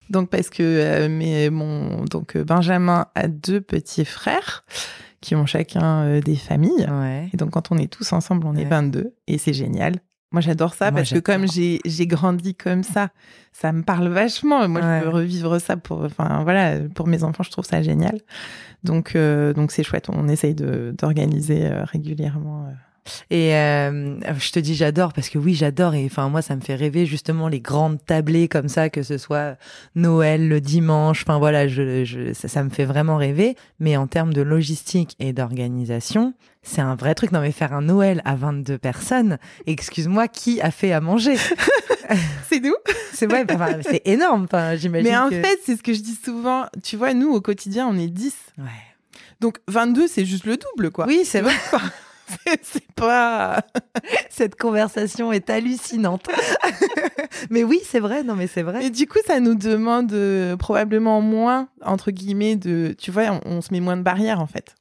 [0.10, 4.64] Donc, parce que euh, mes- mon, donc, euh, Benjamin a deux petits frères
[5.22, 6.88] qui ont chacun euh, des familles.
[6.90, 7.30] Ouais.
[7.34, 8.70] Et donc, quand on est tous ensemble, on est Ouais.
[8.70, 9.14] 22.
[9.28, 9.96] Et c'est génial.
[10.32, 13.10] Moi, j'adore ça Moi, parce que comme j'ai j'ai grandi comme ça,
[13.54, 14.68] ça me parle vachement.
[14.68, 15.00] Moi, Ouais.
[15.00, 18.20] je veux revivre ça pour, enfin, voilà, pour mes enfants, je trouve ça génial.
[18.84, 20.10] Donc, euh, donc c'est chouette.
[20.10, 22.68] On essaye de d'organiser régulièrement.
[23.30, 26.62] Et euh, je te dis j'adore parce que oui j'adore et enfin moi ça me
[26.62, 29.58] fait rêver justement les grandes tablées comme ça que ce soit
[29.94, 34.08] Noël le dimanche enfin voilà je, je ça, ça me fait vraiment rêver mais en
[34.08, 38.36] termes de logistique et d'organisation c'est un vrai truc non mais faire un Noël à
[38.36, 39.38] 22 personnes
[39.68, 41.36] excuse-moi qui a fait à manger?
[42.50, 42.76] C'est nous.
[43.14, 46.02] c'est vrai enfin, c'est énorme enfin j'imagine Mais en que- fait, c'est ce que je
[46.02, 46.66] dis souvent.
[46.84, 48.36] Tu vois, nous, au quotidien, on est 10.
[48.60, 48.64] ouais.
[49.42, 51.08] Donc, 22, c'est juste le double, quoi.
[51.08, 51.54] oui c'est vrai
[52.62, 53.62] C'est- pas.
[54.30, 56.28] cette conversation est hallucinante
[57.50, 60.56] mais oui c'est vrai non mais c'est vrai Et du coup, ça nous demande euh,
[60.56, 62.96] probablement moins, entre guillemets, de.
[62.98, 64.76] Tu vois, on, on se met moins de barrières, en fait.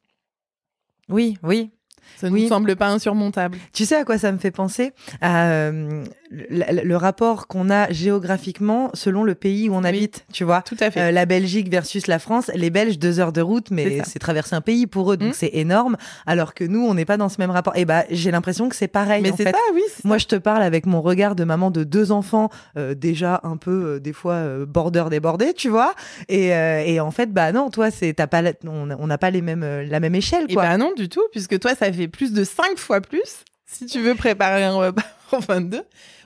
[1.09, 1.71] Oui, oui.
[2.17, 3.59] Ça ne nous semble pas insurmontable.
[3.73, 4.93] Tu sais à quoi ça me fait penser?
[5.21, 10.63] À, euh, le, rapport qu'on a géographiquement selon le pays où on habite, tu vois.
[10.63, 11.01] Tout à fait.
[11.01, 14.55] Euh, la Belgique versus la France, les Belges deux heures de route, mais c'est traverser
[14.55, 15.37] un pays pour eux, donc mmh.
[15.37, 15.97] c'est énorme.
[16.27, 17.77] Alors que nous, on n'est pas dans ce même rapport.
[17.77, 19.23] Et eh bah, j'ai l'impression que c'est pareil.
[19.23, 19.83] Mais c'est ça, oui.
[20.05, 23.57] Moi, je te parle avec mon regard de maman de deux enfants, euh, déjà un
[23.57, 25.95] peu des fois border débordé, tu vois.
[26.29, 30.01] Et, et, en fait, bah non, toi, c'est pas, on n'a pas les mêmes, la
[30.01, 30.65] même échelle, quoi.
[30.65, 33.87] Et bah non du tout, puisque toi, ça fait plus de cinq fois plus si
[33.87, 35.83] tu veux préparer un repas en 22.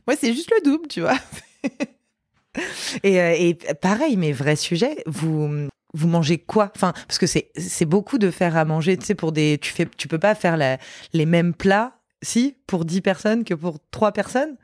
[0.09, 1.19] Moi, c'est juste le double, tu vois.
[3.03, 6.73] et, euh, et, pareil, mais vrai sujet, vous vous mangez quoi?
[6.75, 8.97] Enfin, parce que c'est c'est beaucoup de faire à manger.
[8.97, 10.79] Tu sais, pour des, tu fais, tu peux pas faire la,
[11.13, 11.93] les mêmes plats,
[12.23, 14.57] si, pour 10 personnes que pour 3 personnes?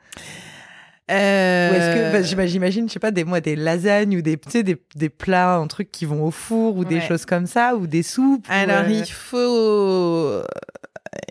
[1.11, 1.69] Euh...
[1.69, 4.49] Ou est-ce que, bah, j'imagine, je sais pas, des, moi, des lasagnes ou des, tu
[4.49, 7.75] sais, des, des plats, un truc qui vont au four ou des choses comme ça,
[7.75, 8.47] ou des soupes.
[8.49, 10.41] Alors, euh, il faut,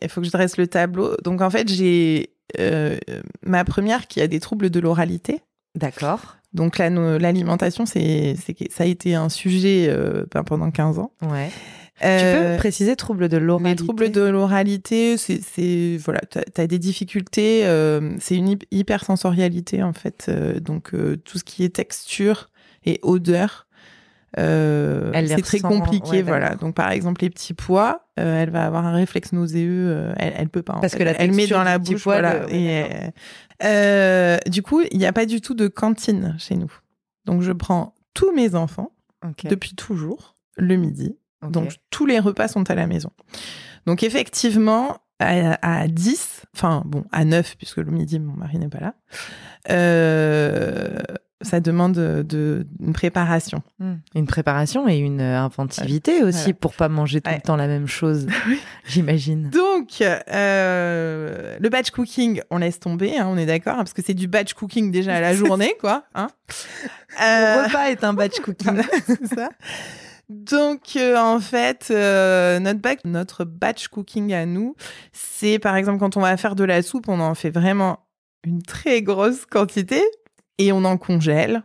[0.02, 1.16] il faut que je dresse le tableau.
[1.24, 2.96] Donc, en fait, j'ai euh,
[3.42, 5.40] ma première qui a des troubles de l'oralité.
[5.74, 6.36] D'accord.
[6.52, 8.36] Donc, l'alimentation, c'est,
[8.70, 11.10] ça a été un sujet euh, ben, pendant 15 ans.
[11.22, 11.48] Ouais.
[11.96, 13.82] tu peux euh, préciser troubles de l'oralité?
[13.82, 17.64] Les troubles de l'oralité, c'est voilà, tu as, des difficultés,
[18.20, 20.30] c'est une hypersensorialité en fait,
[20.60, 20.92] donc
[21.24, 22.50] tout ce qui est texture
[22.84, 23.66] et odeur,
[24.38, 26.54] euh, c'est très compliqué, voilà.
[26.54, 30.34] Donc par exemple les petits pois, euh, elle va avoir un réflexe nauséeux, euh, elle,
[30.36, 30.78] elle peut pas.
[30.80, 32.46] Parce que la elle met dans la bouche, voilà.
[32.50, 33.10] et,
[34.50, 36.72] du coup, il n'y a pas du tout de cantine chez nous.
[37.24, 38.92] Donc je prends tous mes enfants
[39.44, 41.16] depuis toujours le midi.
[41.42, 43.10] Donc tous les repas sont à la maison.
[43.86, 48.68] Donc effectivement, à, à 10, enfin bon, à 9, puisque le midi, mon mari n'est
[48.68, 48.94] pas là,
[49.70, 50.98] euh,
[51.40, 53.62] ça demande de, une préparation.
[53.78, 53.94] Hmm.
[54.14, 58.26] Une préparation et une inventivité aussi pour pas manger tout le temps la même chose,
[58.86, 59.50] j'imagine.
[59.50, 64.02] Donc, euh, le batch cooking, on laisse tomber, hein, on est d'accord, hein, parce que
[64.02, 66.04] c'est du batch cooking déjà à la journée, quoi.
[66.14, 66.28] Hein.
[67.18, 68.82] Le repas est un batch cooking.
[69.06, 69.50] c'est ça.
[70.28, 74.74] Donc, euh, en fait, euh, notre, batch, notre batch cooking à nous,
[75.12, 77.98] c'est par exemple quand on va faire de la soupe, on en fait vraiment
[78.44, 80.02] une très grosse quantité
[80.58, 81.62] et on en congèle.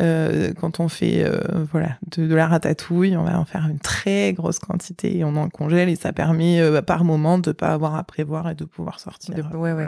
[0.00, 4.32] Euh, quand on fait euh, voilà de, la ratatouille, on va en faire une très
[4.32, 7.94] grosse quantité et on en congèle et ça permet euh, par moment de pas avoir
[7.94, 9.50] à prévoir et de pouvoir sortir.
[9.54, 9.86] ouais, ouais.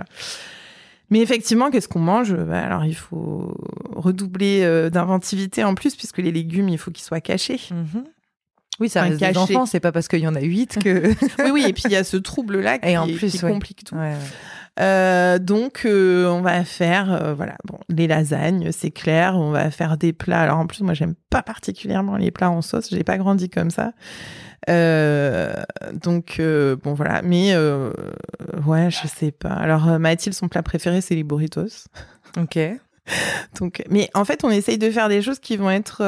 [1.11, 2.35] Mais effectivement, qu'est-ce qu'on mange?
[2.35, 3.57] Bah, Alors, il faut
[3.95, 7.61] redoubler d'inventivité en plus, puisque les légumes, il faut qu'ils soient cachés.
[7.71, 8.05] Mm-hmm.
[8.81, 11.09] Oui, ça reste des enfants, c'est pas parce qu'il y en a huit que...
[11.45, 13.95] oui, oui, et puis il y a ce trouble-là qui, en plus, qui complique tout.
[13.95, 14.15] Ouais,
[14.81, 19.37] euh, donc, euh, on va faire, euh, voilà, bon, les lasagnes, c'est clair.
[19.37, 20.41] On va faire des plats.
[20.41, 22.89] Alors, en plus, moi, j'aime pas particulièrement les plats en sauce.
[22.91, 23.93] J'ai pas grandi comme ça.
[24.67, 27.23] donc, bon, voilà.
[27.23, 27.57] Mais,
[28.67, 29.51] ouais, je sais pas.
[29.51, 31.87] Alors, Mathilde, son plat préféré, c'est les burritos.
[32.37, 32.59] Ok.
[33.61, 35.99] donc, mais en fait, on essaye de faire des choses qui vont être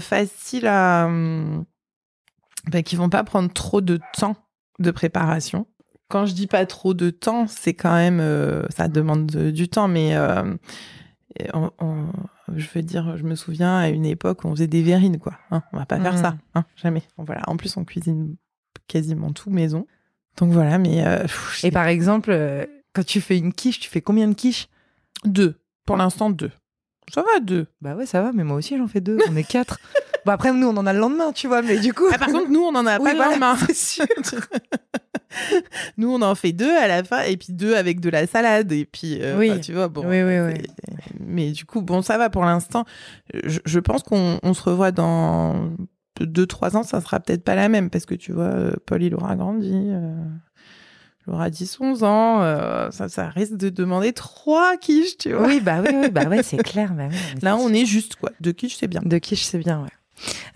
[0.00, 1.06] faciles à.
[1.06, 4.36] Ben, qui vont pas prendre trop de temps
[4.78, 5.66] de préparation
[6.08, 9.88] quand je dis pas trop de temps, c'est quand même, euh, ça demande du temps,
[9.88, 10.54] mais euh,
[11.38, 15.34] je veux dire, je me souviens à une époque où on faisait des verrines, quoi.
[15.50, 16.38] Hein, on va pas faire ça, mmh.
[16.54, 17.02] hein, jamais.
[17.18, 17.42] voilà.
[17.46, 18.36] En plus, on cuisine
[18.86, 19.86] quasiment tout maison.
[20.38, 21.06] Donc voilà, mais.
[21.06, 21.26] Euh,
[21.62, 24.68] Et par exemple, quand tu fais une quiche, tu fais combien de quiches?
[25.24, 25.58] Deux.
[25.86, 26.50] Pour l'instant, deux.
[27.12, 27.66] Ça va, deux.
[27.80, 29.18] Bah ouais, ça va, mais moi aussi j'en fais deux.
[29.28, 29.78] On est quatre.
[30.26, 32.04] bon, après, nous, on en a le lendemain, tu vois, mais du coup.
[32.12, 33.56] Ah, par contre, nous, on en a pas le lendemain.
[33.74, 34.04] Sûr.
[35.96, 38.70] nous, on en fait deux à la fin, et puis deux avec de la salade,
[38.72, 39.60] et puis, euh, oui.
[39.60, 40.02] tu vois, bon.
[40.06, 40.62] Oui, oui, oui.
[41.20, 42.84] Mais du coup, bon, ça va pour l'instant.
[43.32, 45.70] Je, pense qu'on se revoit dans
[46.20, 49.02] deux, trois ans, ça sera peut-être pas la même, parce que tu vois, euh, Paul,
[49.02, 49.72] il aura grandi.
[49.72, 50.12] Euh
[51.32, 55.46] aura 10, 11 ans, euh, ça, ça risque de demander trois quiches, tu vois.
[55.46, 56.94] Oui, bah oui, bah ouais, c'est clair.
[56.94, 57.08] Bah
[57.42, 58.30] Là, on est juste, quoi.
[58.40, 59.02] Deux quiches, c'est bien.
[59.04, 59.90] Deux quiches, c'est bien, ouais.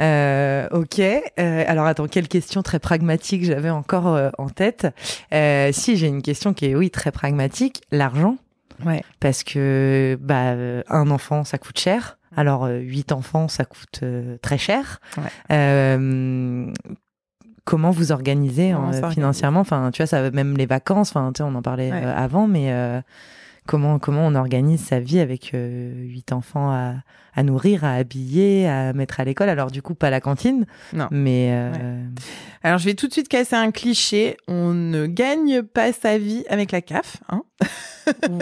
[0.01, 0.99] Euh, ok.
[1.01, 4.87] Euh, alors attends, quelle question très pragmatique j'avais encore euh, en tête
[5.33, 8.37] euh, Si j'ai une question qui est oui très pragmatique, l'argent.
[8.85, 9.03] Ouais.
[9.20, 10.55] Parce que bah
[10.88, 12.18] un enfant ça coûte cher.
[12.35, 14.03] Alors huit enfants ça coûte
[14.40, 15.01] très cher.
[15.18, 15.31] Ouais
[17.70, 18.75] comment vous organisez
[19.12, 19.61] financièrement?
[19.61, 21.11] Enfin, tu vois, ça même les vacances.
[21.11, 23.01] Enfin, tu sais, on en parlait euh, avant, mais euh,
[23.70, 26.96] comment comment on organise sa vie avec huit enfants à,
[27.35, 30.66] à, nourrir, à habiller, à mettre à l'école Alors du coup, pas la cantine.
[30.92, 31.06] Non.
[31.12, 31.56] Mais
[32.64, 34.37] alors, je vais tout de suite casser un cliché.
[34.48, 37.18] On ne gagne pas sa vie avec la CAF.
[37.28, 37.42] Hein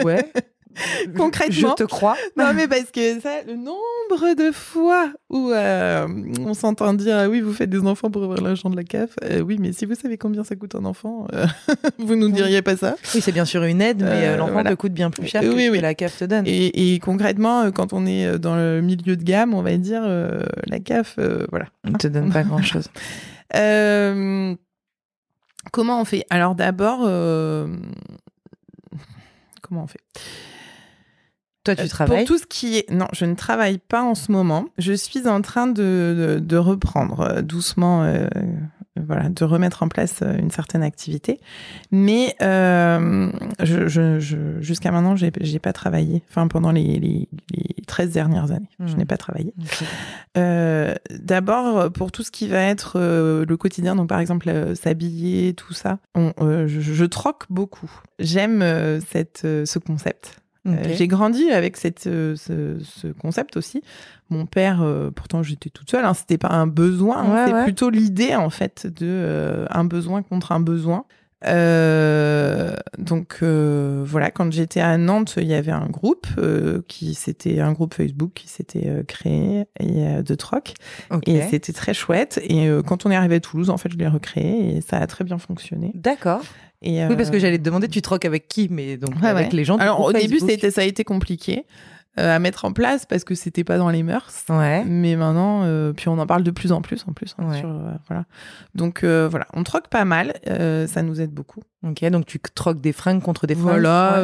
[0.03, 0.33] ouais.
[1.17, 1.69] Concrètement.
[1.77, 2.15] Je te crois.
[2.37, 6.07] Non, mais parce que ça, le nombre de fois où euh,
[6.45, 9.09] on s'entend dire ah oui, vous faites des enfants pour ouvrir l'argent de la CAF.
[9.23, 11.45] Euh, oui, mais si vous savez combien ça coûte un enfant, euh,
[11.99, 12.95] vous nous diriez pas ça.
[13.15, 14.69] Oui, c'est bien sûr une aide, mais Euh, l'enfant voilà.
[14.71, 15.77] te coûte bien plus cher que Oui, ce oui.
[15.77, 16.45] que la CAF te donne.
[16.47, 20.03] Et, et concrètement, euh, quand on est dans le milieu de gamme, on va dire
[20.05, 21.65] euh, la CAF, euh, voilà.
[21.85, 22.87] Il te donne pas grand-chose.
[23.55, 24.53] Euh,
[25.73, 26.23] comment on fait?
[26.29, 27.65] Alors d'abord, euh,
[29.63, 29.99] comment on fait?
[31.75, 32.89] Toi, tu Euh, travailles Pour tout ce qui est...
[32.91, 34.65] Non, je ne travaille pas en ce moment.
[34.77, 38.27] Je suis en train de, de, de reprendre euh, doucement, euh,
[38.95, 41.39] voilà, de remettre en place une certaine activité.
[41.91, 43.31] Mais euh,
[43.63, 46.21] je, je, je- jusqu'à maintenant, j'ai j'ai pas travaillé.
[46.29, 48.97] Enfin, pendant les, les, les 13 dernières années, je Mhm.
[48.97, 49.53] n'ai pas travaillé.
[50.37, 55.73] Euh, D'abord, pour tout ce qui va être le quotidien, donc par exemple s'habiller, tout
[55.73, 56.33] ça, on,
[56.67, 57.89] je, je troque beaucoup.
[58.19, 58.63] J'aime
[59.11, 60.41] cette, ce concept.
[60.67, 60.75] Euh.
[60.95, 63.81] J'ai grandi avec cette, euh, ce, ce concept aussi.
[64.29, 67.63] Mon père, euh, pourtant j'étais toute seule, hein, c'était pas un besoin, hein, Ouais, ouais.
[67.63, 71.05] plutôt l'idée en fait de euh, un besoin contre un besoin.
[71.45, 76.27] Euh, donc voilà, quand j'étais à Nantes, il y avait un groupe
[76.89, 80.73] qui c'était un groupe Facebook qui s'était créé et de troc
[81.25, 82.39] et c'était très chouette.
[82.43, 85.07] Et quand on est arrivé à Toulouse, en fait, je l'ai recréé et ça a
[85.07, 85.91] très bien fonctionné.
[85.95, 86.41] D'accord.
[86.81, 89.27] Et, Oui, parce que euh, j'allais te demander, tu troques avec qui Mais donc Ouais,
[89.27, 89.57] avec ouais.
[89.57, 91.65] les gens Alors au début, ça a été compliqué
[92.17, 94.43] euh, à mettre en place parce que c'était pas dans les mœurs.
[94.49, 94.83] Ouais.
[94.85, 97.35] Mais maintenant, euh, puis on en parle de plus en plus en plus.
[97.37, 97.59] hein, Ouais.
[97.59, 98.25] sur, euh, voilà.
[98.75, 101.61] Donc euh, voilà, on troque pas mal, euh, ça nous aide beaucoup.
[101.87, 103.63] Ok, donc tu troques des fringues contre des fringues.
[103.65, 104.21] Voilà,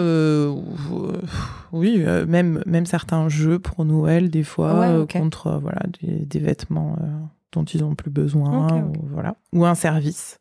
[1.72, 7.06] oui, même même certains jeux pour Noël des fois contre voilà des, des vêtements euh,
[7.54, 8.98] dont ils ont plus besoin, Ok, ok.
[9.04, 10.40] Ou, voilà, ou un service,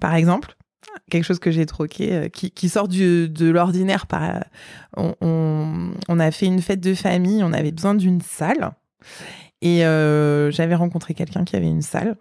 [0.00, 0.54] par exemple.
[1.10, 4.06] Quelque chose que j'ai troqué, euh, qui, sort de l'ordinaire.
[4.06, 4.44] Par,
[4.96, 8.72] on, on, on a fait une fête de famille, on avait besoin d'une salle.
[9.60, 12.16] Et euh, j'avais rencontré quelqu'un qui avait une salle.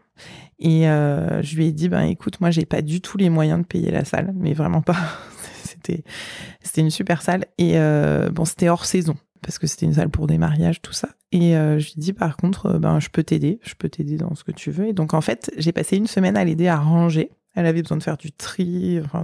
[0.60, 3.62] Et euh, je lui ai dit, ben écoute, moi, j'ai pas du tout les moyens
[3.62, 4.98] de payer la salle, mais vraiment pas.
[5.64, 7.46] c'était, une super salle.
[7.58, 10.94] Et euh, bon, c'était hors saison, parce que c'était une salle pour des mariages, tout
[10.94, 11.10] ça.
[11.32, 14.18] Et euh, je lui dit, par contre, euh, ben, je peux t'aider, je peux t'aider
[14.18, 14.88] dans ce que tu veux.
[14.88, 17.32] Et donc, en fait, j'ai passé une semaine à l'aider à ranger.
[17.58, 19.02] Elle avait besoin de faire du tri.
[19.04, 19.24] Enfin,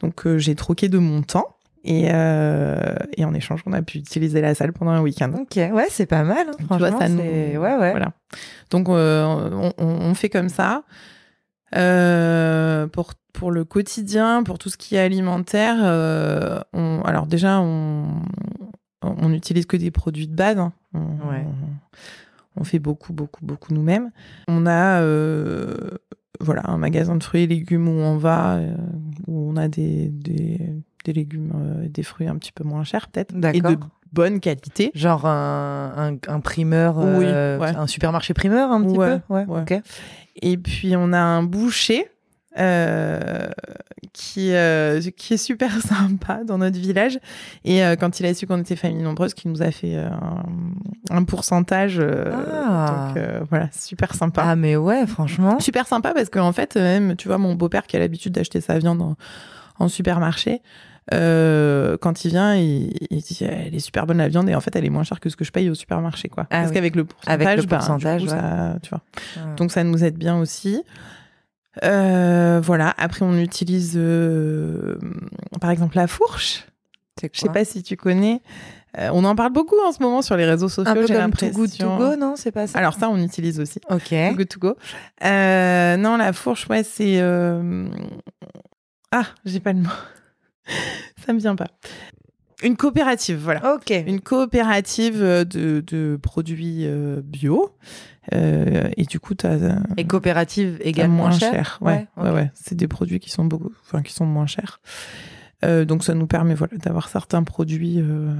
[0.00, 1.56] donc, euh, j'ai troqué de mon temps.
[1.82, 2.78] Et, euh,
[3.16, 5.32] et en échange, on a pu utiliser la salle pendant un week-end.
[5.32, 6.46] Ok, ouais, c'est pas mal.
[6.48, 7.90] hein, Tu vois, franchement, ça nous- c'est- Ouais, ouais.
[7.90, 8.12] Voilà.
[8.70, 10.82] Donc, euh, on, on- on fait comme ça.
[11.76, 15.76] Euh, pour, pour le quotidien, pour tout ce qui est alimentaire,
[16.72, 18.22] on, alors déjà, on,
[19.02, 20.58] on utilise que des produits de base.
[20.58, 20.72] hein.
[20.94, 20.98] On,
[21.30, 21.44] Ouais.
[21.46, 24.10] on, on fait beaucoup, beaucoup, beaucoup nous-mêmes.
[24.48, 25.76] On a euh,
[26.40, 28.74] voilà, un magasin de fruits et légumes où on va, euh,
[29.26, 30.58] où on a des, des,
[31.04, 33.34] des légumes euh, et des fruits un petit peu moins chers, peut-être.
[33.54, 33.76] Et de
[34.12, 34.90] bonne qualité.
[34.94, 37.68] Genre un, un, un primeur, Oui, euh, ouais.
[37.76, 39.34] un supermarché primeur un petit Ouais, peu?
[39.34, 39.82] Ouais.
[40.42, 42.06] Et puis on a un boucher
[42.58, 43.48] euh,
[44.12, 47.18] qui, euh, qui est super sympa dans notre village.
[47.64, 50.08] Et euh, quand il a su qu'on était famille nombreuse, qui nous a fait euh,
[51.10, 51.98] un, un pourcentage.
[52.00, 52.32] euh,
[52.64, 53.08] Ah.
[53.08, 54.42] Donc euh, voilà, super sympa.
[54.44, 55.60] Ah, mais ouais, franchement.
[55.60, 58.78] Super sympa parce qu'en fait, même, tu vois, mon beau-père qui a l'habitude d'acheter sa
[58.78, 59.16] viande en,
[59.78, 60.60] en supermarché,
[61.14, 64.60] euh, quand il vient, il, il dit elle est super bonne la viande et en
[64.60, 66.44] fait elle est moins chère que ce que je paye au supermarché quoi.
[66.50, 66.74] Ah Parce oui.
[66.74, 68.38] qu'avec le pourcentage, Avec le du pourcentage, coup, ouais.
[68.38, 69.00] ça, tu vois.
[69.36, 69.54] Ouais.
[69.56, 70.82] Donc ça nous aide bien aussi.
[71.84, 72.94] Euh, voilà.
[72.98, 74.98] Après on utilise euh,
[75.60, 76.66] par exemple la fourche.
[77.22, 78.40] Je sais pas si tu connais.
[78.98, 80.90] Euh, on en parle beaucoup en ce moment sur les réseaux sociaux.
[80.90, 81.76] Un peu comme Too Good.
[81.78, 83.78] To Go, non C'est pas ça Alors ça on utilise aussi.
[83.90, 84.08] Ok.
[84.08, 84.76] Too Good To Go.
[85.22, 87.20] Non, la fourche, ouais, c'est.
[89.12, 89.88] Ah, j'ai pas le mot.
[91.26, 91.66] Ça me vient pas.
[92.62, 93.74] Une coopérative, voilà.
[93.74, 93.90] Ok.
[93.90, 96.86] Une coopérative de, de produits
[97.22, 97.74] bio.
[98.32, 99.58] Euh, et du coup, tu as,
[99.96, 101.52] Et coopérative également moins cher.
[101.52, 101.78] cher.
[101.80, 102.50] Ouais, Ouais, ouais.
[102.54, 104.80] C'est des produits qui sont beaucoup, enfin, qui sont moins chers.
[105.64, 108.32] Euh, donc, ça nous permet, voilà, d'avoir certains produits euh,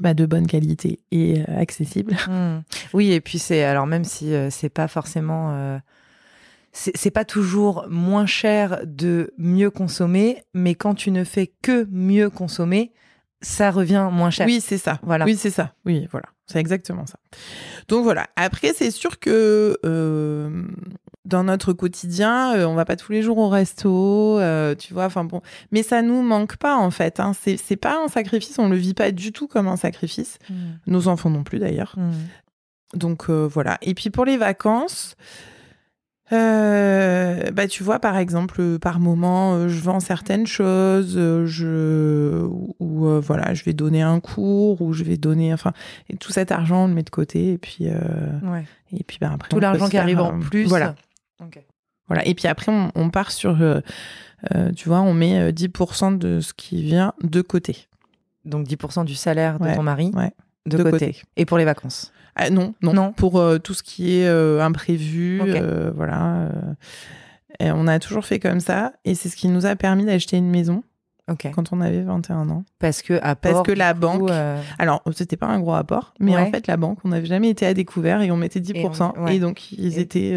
[0.00, 2.16] bah, de bonne qualité et euh, accessibles.
[2.26, 2.60] Hmm.
[2.92, 5.78] Oui, et puis c'est alors même si euh, c'est pas forcément euh,
[6.72, 12.30] c'est pas toujours moins cher de mieux consommer, mais quand tu ne fais que mieux
[12.30, 12.92] consommer,
[13.42, 14.46] ça revient moins cher.
[14.46, 15.00] Oui, c'est ça.
[15.02, 15.24] Voilà.
[15.24, 15.74] Oui, c'est ça.
[15.84, 16.28] Oui, voilà.
[16.50, 17.18] C'est exactement ça.
[17.88, 18.26] Donc voilà.
[18.36, 20.64] Après, c'est sûr que euh,
[21.24, 25.04] dans notre quotidien, euh, on va pas tous les jours au resto, euh, tu vois.
[25.04, 27.20] Enfin bon, mais ça nous manque pas en fait.
[27.20, 27.32] Hein.
[27.40, 28.58] C'est c'est pas un sacrifice.
[28.58, 30.38] On le vit pas du tout comme un sacrifice.
[30.48, 30.72] Hmm.
[30.86, 31.94] Nos enfants non plus d'ailleurs.
[31.96, 32.10] Hmm.
[32.98, 33.78] Donc euh, voilà.
[33.82, 35.14] Et puis pour les vacances,
[36.32, 42.44] euh, bah tu vois par exemple par moment euh, je vends certaines choses euh, je
[42.78, 45.72] ou euh, voilà je vais donner un cours ou je vais donner enfin
[46.08, 47.98] et tout cet argent on le met de côté et puis euh,
[48.44, 48.64] Ouais.
[48.92, 50.64] et puis bah après Tout l'argent qui faire, arrive en euh, plus.
[50.66, 50.94] voilà
[52.08, 53.80] voilà et puis après on, on part sur euh,
[54.54, 57.88] euh, tu vois on met euh, 10% de ce qui vient de côté
[58.44, 60.32] Donc 10% du salaire de Ouais, ton mari ouais.
[60.66, 60.90] de, De côté.
[61.06, 61.22] côté.
[61.36, 62.12] Et pour les vacances.
[62.42, 63.12] Ah, non, non Non.
[63.12, 66.48] pour euh, tout ce qui est euh, imprévu euh, voilà
[67.58, 70.36] et on a toujours fait comme ça et c'est ce qui nous a permis d'acheter
[70.38, 70.82] une maison
[71.54, 74.32] quand on avait 21 ans Parce que à Parce que la banque-
[74.80, 76.40] Alors, c'était pas un gros apport, mais Ouais.
[76.42, 79.12] en fait, la banque, on n'avait jamais été à découvert et on mettait 10%.
[79.14, 79.38] Et, Et on- ouais.
[79.38, 80.36] donc, ils Et- étaient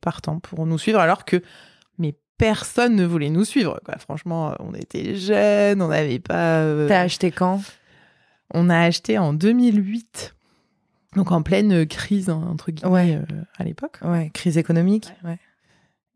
[0.00, 1.40] partants pour nous suivre, alors que,
[1.98, 3.78] mais personne ne voulait nous suivre.
[3.84, 3.94] Quoi.
[3.98, 6.62] Franchement, on était jeunes, on n'avait pas.
[6.62, 7.60] euh, T'as acheté quand?
[8.52, 10.34] On a acheté en 2008,
[11.16, 13.14] donc en pleine crise, hein, entre guillemets, Ouais.
[13.16, 13.98] euh, à l'époque.
[14.02, 14.30] Ouais.
[14.34, 15.12] Crise économique.
[15.24, 15.38] Ouais.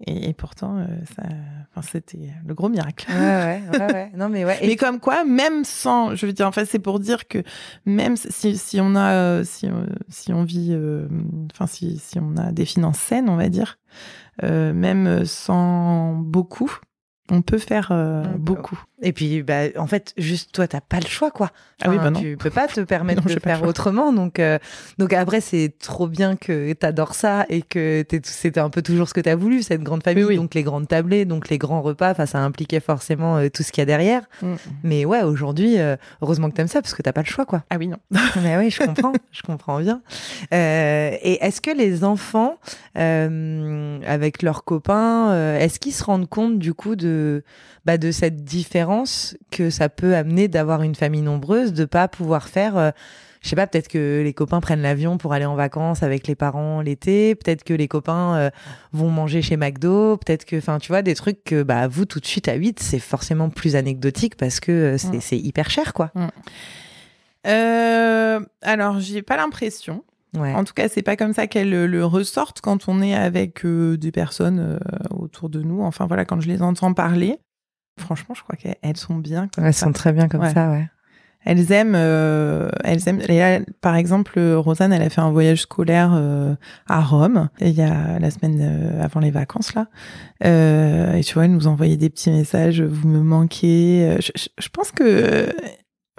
[0.04, 1.22] Et, et pourtant, euh, ça,
[1.70, 3.06] enfin, c'était le gros miracle.
[3.08, 4.12] Ouais, ouais, ouais, ouais.
[4.16, 4.58] Non, mais ouais.
[4.60, 7.38] Et- Mais comme quoi, même sans, je veux dire, en fait, c'est pour dire que
[7.86, 11.06] même si, si on a, euh, si, euh, si on vit, euh,
[11.52, 13.78] enfin, si, si on a des finances saines, on va dire,
[14.42, 16.78] euh, même sans beaucoup,
[17.30, 18.82] on peut faire euh, beaucoup.
[19.02, 21.50] Et puis, bah, en fait, juste toi, t'as pas le choix, quoi.
[21.82, 22.20] Ah oui, bah non.
[22.20, 24.12] Tu peux pas te permettre Non, de faire autrement.
[24.12, 24.58] Donc, euh,
[24.98, 29.14] donc après, c'est trop bien que t'adores ça et que c'était un peu toujours ce
[29.14, 30.24] que t'as voulu, cette grande famille.
[30.24, 30.36] Oui.
[30.36, 32.12] Donc, les grandes tablées, donc les grands repas.
[32.12, 34.22] Enfin, ça impliquait forcément euh, tout ce qu'il y a derrière.
[34.40, 34.54] Mm.
[34.84, 37.64] Mais ouais, aujourd'hui, euh, heureusement que t'aimes ça parce que t'as pas le choix, quoi.
[37.70, 37.98] Ah oui, non.
[38.42, 40.00] Mais oui, je comprends, je comprends bien.
[40.52, 42.56] Et est-ce que les enfants,
[42.94, 47.42] avec leurs copains, est-ce qu'ils se rendent compte du coup de
[47.84, 48.91] bah, de cette différence
[49.50, 52.90] que ça peut amener d'avoir une famille nombreuse, de pas pouvoir faire euh,
[53.42, 56.36] je sais pas, peut-être que les copains prennent l'avion pour aller en vacances avec les
[56.36, 58.50] parents l'été, peut-être que les copains euh,
[58.92, 62.20] vont manger chez McDo, peut-être que, enfin, tu vois, des trucs que, bah, vous, tout
[62.20, 65.20] de suite à 8, c'est forcément plus anecdotique parce que euh, c'est Mm.
[65.20, 66.12] c'est hyper cher, quoi.
[67.46, 70.04] Euh, alors, j'ai pas l'impression.
[70.36, 70.54] Ouais.
[70.54, 73.64] En tout cas, c'est pas comme ça qu'elles le, le ressortent quand on est avec
[73.66, 74.78] euh, des personnes euh,
[75.10, 75.82] autour de nous.
[75.82, 77.38] Enfin voilà, quand je les entends parler,
[78.02, 79.86] franchement, je crois qu'elles elles sont bien comme Elles ça.
[79.86, 80.52] sont très bien comme Ouais.
[80.52, 80.88] ça, ouais.
[81.44, 83.20] Elles aiment, euh, elles aiment.
[83.28, 86.54] et là, par exemple, Rosanne, elle a fait un voyage scolaire euh,
[86.88, 89.86] à Rome il y a la semaine euh, avant les vacances là.
[90.40, 92.80] Et tu vois, elle nous envoyait des petits messages.
[92.82, 94.16] Vous me manquez.
[94.20, 95.48] Je, je- je pense que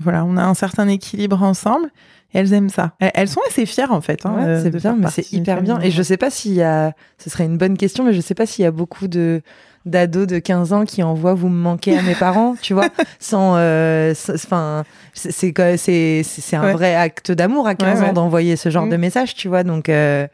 [0.02, 1.88] voilà, on a un certain équilibre ensemble.
[2.34, 2.96] Et elles aiment ça.
[3.00, 4.26] Elles, elles sont assez fières en fait.
[4.26, 5.80] Hein, Ouais, c'est bien, mais c'est hyper bien.
[5.82, 8.34] Et je sais pas s'il y a, ce serait une bonne question, mais je sais
[8.34, 9.42] pas s'il y a beaucoup de
[9.86, 12.88] d'ados de 15 ans qui envoient vous me manquez à mes parents, tu vois,
[13.20, 16.74] sans, euh, enfin, c'est c'est c'est un Ouais.
[16.74, 18.90] vrai acte d'amour à 15 Ouais, ans d'envoyer ce genre Mm.
[18.92, 19.64] de message, tu vois.
[19.64, 20.28] Donc euh,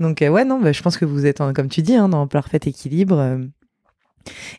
[0.00, 2.08] donc euh, ouais non, bah, je pense que vous êtes en- comme tu dis hein,
[2.08, 3.38] dans parfait équilibre.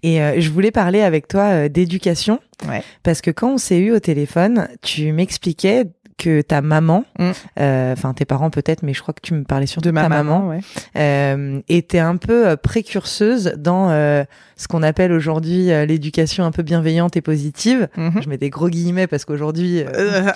[0.04, 2.84] Et euh, je voulais parler avec toi euh, d'éducation Ouais.
[3.04, 5.86] parce que quand on s'est eu au téléphone, tu m'expliquais
[6.24, 7.32] que ta maman, Mm.
[7.60, 10.04] euh, enfin tes parents peut-être, mais je crois que tu me parlais surtout de ma
[10.04, 10.48] ta maman.
[10.50, 10.60] ouais.
[10.98, 14.24] euh, était un peu euh, précurseuse dans euh,
[14.56, 17.88] ce qu'on appelle aujourd'hui euh, l'éducation un peu bienveillante et positive.
[17.98, 18.22] Mhm.
[18.24, 19.84] Je mets des gros guillemets parce qu'aujourd'hui,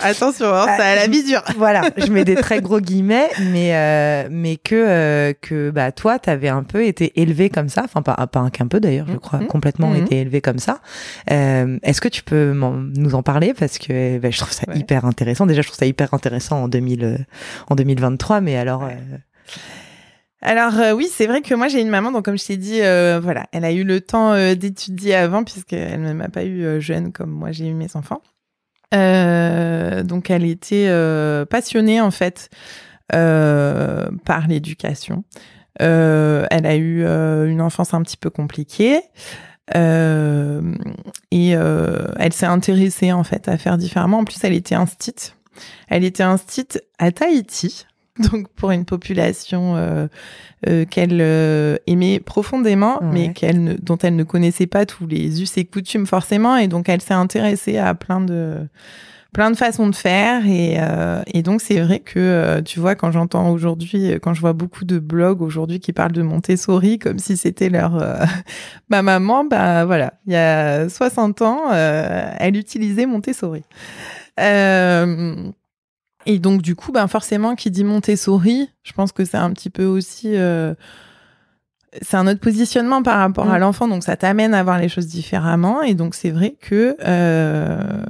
[0.00, 1.42] attention, hein, ça a la vie dure.
[1.56, 6.18] voilà, je mets des très gros guillemets, mais euh, mais que euh, que bah toi,
[6.18, 9.38] t'avais un peu été élevé comme ça, enfin pas pas qu'un peu d'ailleurs, je crois,
[9.40, 9.46] Mhm.
[9.46, 9.96] complètement Mhm.
[10.04, 10.80] été élevé comme ça.
[11.30, 13.54] Euh, Est-ce que tu peux m'en- nous en parler?
[13.58, 14.78] Parce que bah, je trouve ça Ouais.
[14.78, 15.46] hyper intéressant.
[15.46, 17.16] Déjà, je trouve ça hyper intéressant en 2000 euh,
[17.68, 18.82] en 2023, mais alors.
[18.82, 18.96] Ouais.
[18.96, 19.16] euh,
[20.40, 22.80] Alors euh, oui, c'est vrai que moi j'ai une maman, donc comme je t'ai dit,
[22.82, 26.80] euh, voilà, elle a eu le temps euh, d'étudier avant puisqu'elle ne m'a pas eu
[26.80, 28.22] jeune comme moi j'ai eu mes enfants.
[28.92, 30.88] Donc elle était
[31.50, 32.48] passionnée en fait
[33.10, 35.24] par l'éducation.
[35.78, 39.00] Elle a eu une enfance un petit peu compliquée.
[39.74, 44.20] Et elle s'est intéressée en fait à faire différemment.
[44.20, 45.34] En plus, elle était instite.
[45.88, 47.86] Elle était instite à Tahiti,
[48.32, 50.06] donc pour une population euh,
[50.68, 53.08] euh, qu'elle euh, aimait profondément, Ouais.
[53.12, 56.68] mais qu'elle ne, dont elle ne connaissait pas tous les us et coutumes forcément, et
[56.68, 58.56] donc elle s'est intéressée à plein de
[59.34, 60.46] plein de façons de faire.
[60.46, 60.78] Et,
[61.34, 64.98] et donc c'est vrai que tu vois quand j'entends aujourd'hui quand je vois beaucoup de
[64.98, 68.02] blogs aujourd'hui qui parlent de Montessori comme si c'était leur
[68.88, 70.14] ma maman bah voilà.
[70.26, 73.64] Il y a 60 ans elle utilisait Montessori
[74.38, 75.34] euh,
[76.26, 79.70] et donc du coup ben forcément qui dit Montessori je pense que c'est un petit
[79.70, 80.74] peu aussi euh,
[82.02, 83.50] c'est un autre positionnement par rapport Mm.
[83.50, 85.82] à l'enfant, donc ça t'amène à voir les choses différemment.
[85.82, 88.02] Et donc c'est vrai que, euh,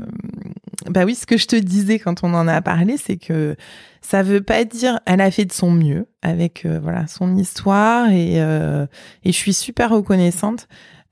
[0.91, 3.57] bah oui, ce que je te disais quand on en a parlé, c'est que
[4.01, 8.09] Ça veut pas dire, elle a fait de son mieux avec euh, voilà son histoire
[8.11, 8.87] et euh,
[9.24, 10.66] et je suis super reconnaissante.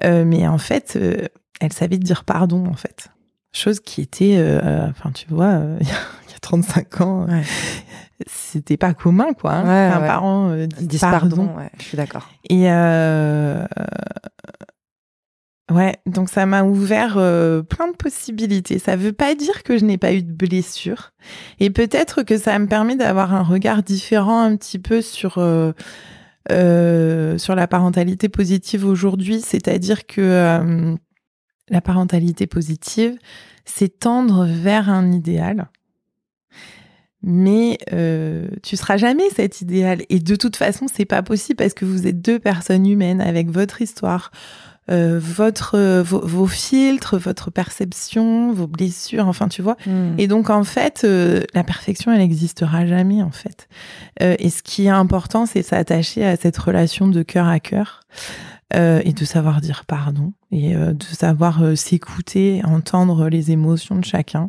[0.04, 0.98] Euh, mais en fait,
[1.60, 3.08] elle savait dire pardon en fait,
[3.58, 7.42] chose qui était, euh, enfin tu vois, euh, il y a 35 ans, Ouais.
[8.26, 9.52] c'était pas commun quoi.
[9.54, 10.06] hein, Ouais, ouais.
[10.06, 10.66] parent euh,
[11.00, 11.50] pardon.
[11.78, 12.28] je suis d'accord.
[12.48, 13.64] Et euh,
[15.72, 18.78] ouais, donc ça m'a ouvert euh, plein de possibilités.
[18.78, 21.12] Ça veut pas dire que je n'ai pas eu de blessure.
[21.60, 25.72] Et peut-être que ça me permet d'avoir un regard différent un petit peu sur euh,
[26.52, 29.40] euh, sur la parentalité positive aujourd'hui.
[29.40, 30.94] C'est-à-dire que euh,
[31.68, 33.16] la parentalité positive,
[33.64, 35.68] c'est tendre vers un idéal.
[37.22, 40.02] Mais euh, tu seras jamais cet idéal.
[40.10, 43.50] Et de toute façon, c'est pas possible parce que vous êtes deux personnes humaines avec
[43.50, 44.30] votre histoire,
[44.88, 49.76] euh, votre, euh, vos, vos filtres, votre perception, vos blessures, enfin, tu vois.
[49.84, 50.14] Mm.
[50.18, 53.68] Et donc, en fait, euh, la perfection, elle n'existera jamais, en fait.
[54.20, 58.02] Et ce qui est important, c'est s'attacher à cette relation de cœur à cœur
[58.74, 63.96] euh, et de savoir dire pardon et euh, de savoir euh, s'écouter, entendre les émotions
[63.96, 64.48] de chacun.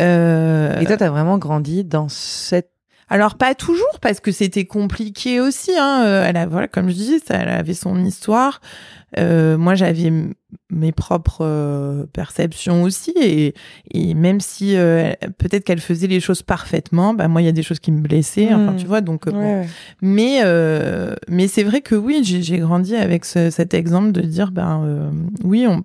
[0.00, 2.70] Euh, Et toi, t'as vraiment grandi dans cette.
[3.08, 5.72] alors pas toujours parce que c'était compliqué aussi.
[5.76, 6.04] Hein.
[6.06, 8.60] Euh, Elle a, voilà, comme je dis, ça, elle avait son histoire.
[9.18, 10.10] Euh, moi, j'avais
[10.70, 13.54] mes propres euh, perceptions aussi, et,
[13.92, 17.52] et même si euh, peut-être qu'elle faisait les choses parfaitement, bah moi, il y a
[17.52, 18.52] des choses qui me blessaient.
[18.52, 18.76] Enfin, Mm.
[18.76, 19.26] tu vois, donc.
[19.26, 19.38] euh, bon.
[19.60, 19.66] Ouais.
[20.02, 24.50] Mais euh, mais c'est vrai que oui, j'ai grandi avec ce- cet exemple de dire
[24.50, 25.10] ben euh,
[25.44, 25.82] oui, on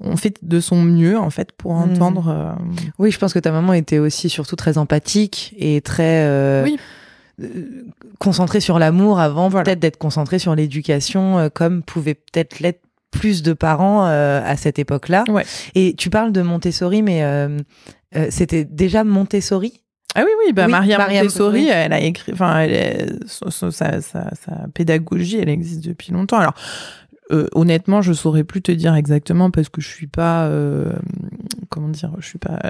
[0.00, 1.82] on fait de son mieux en fait pour Mm.
[1.92, 2.28] entendre.
[2.28, 2.52] euh,
[2.98, 6.78] Oui, je pense que ta maman était aussi surtout très empathique et très euh, Oui.
[8.18, 9.64] concentrée sur l'amour avant Voilà.
[9.64, 12.80] peut-être d'être concentrée sur l'éducation, euh, comme pouvaient peut-être l'être
[13.14, 15.24] plus de parents euh, à cette époque-là.
[15.28, 15.44] Ouais.
[15.74, 17.58] Et tu parles de Montessori, mais euh,
[18.16, 19.80] euh, c'était déjà Montessori?
[20.14, 23.70] Ah oui, oui, bah Oui, Maria Maria- Montessori, elle a écrit, enfin, elle est- sa,
[23.70, 26.38] sa, sa pédagogie, elle existe depuis longtemps.
[26.38, 26.54] Alors,
[27.54, 30.48] honnêtement, je saurais plus te dire exactement parce que je suis pas,
[31.74, 32.60] comment dire, je suis pas.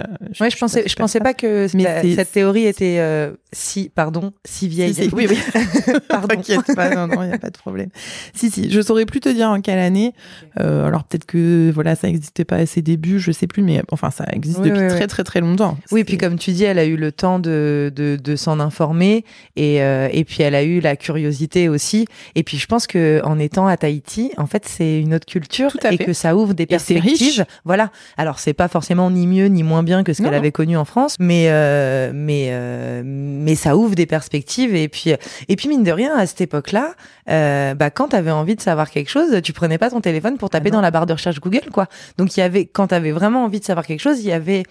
[0.40, 4.66] Ouais, je pensais, je pensais pas que Mais cette théorie était euh, si, pardon, si
[4.66, 4.94] vieille.
[4.94, 5.38] Si, si, oui, oui.
[6.08, 6.28] Pardon.
[6.28, 7.90] T'inquiète pas, non, non, il n'y a pas de problème.
[8.32, 10.14] Si, si, je saurais plus te dire en quelle année.
[10.58, 13.82] Euh, alors peut-être que voilà, ça n'existait pas à ses débuts, je sais plus, mais
[13.92, 15.76] enfin, ça existe Oui, depuis oui, très, très, très longtemps.
[15.90, 19.24] Oui, puis comme tu dis, elle a eu le temps de, de, de s'en informer
[19.56, 22.06] et, euh, et puis elle a eu la curiosité aussi.
[22.34, 25.76] Et puis je pense que en étant à Tahiti, en fait, c'est une autre culture
[25.84, 26.04] et fait.
[26.04, 27.18] que ça ouvre des c'est riche.
[27.18, 27.44] perspectives.
[27.64, 27.90] Voilà.
[28.16, 30.84] Alors c'est pas forcément ni mieux ni moins bien que ce qu'elle avait connu en
[30.84, 34.74] France, mais euh, mais euh, mais ça ouvre des perspectives.
[34.74, 35.12] Et puis
[35.48, 36.94] et puis mine de rien, à cette époque-là,
[37.30, 40.50] euh, bah quand t'avais envie de savoir quelque chose, tu prenais pas ton téléphone pour
[40.50, 41.86] taper Ah dans la barre de recherche Google, quoi.
[42.18, 44.64] Donc il y avait quand t'avais vraiment envie de savoir quelque chose, il y avait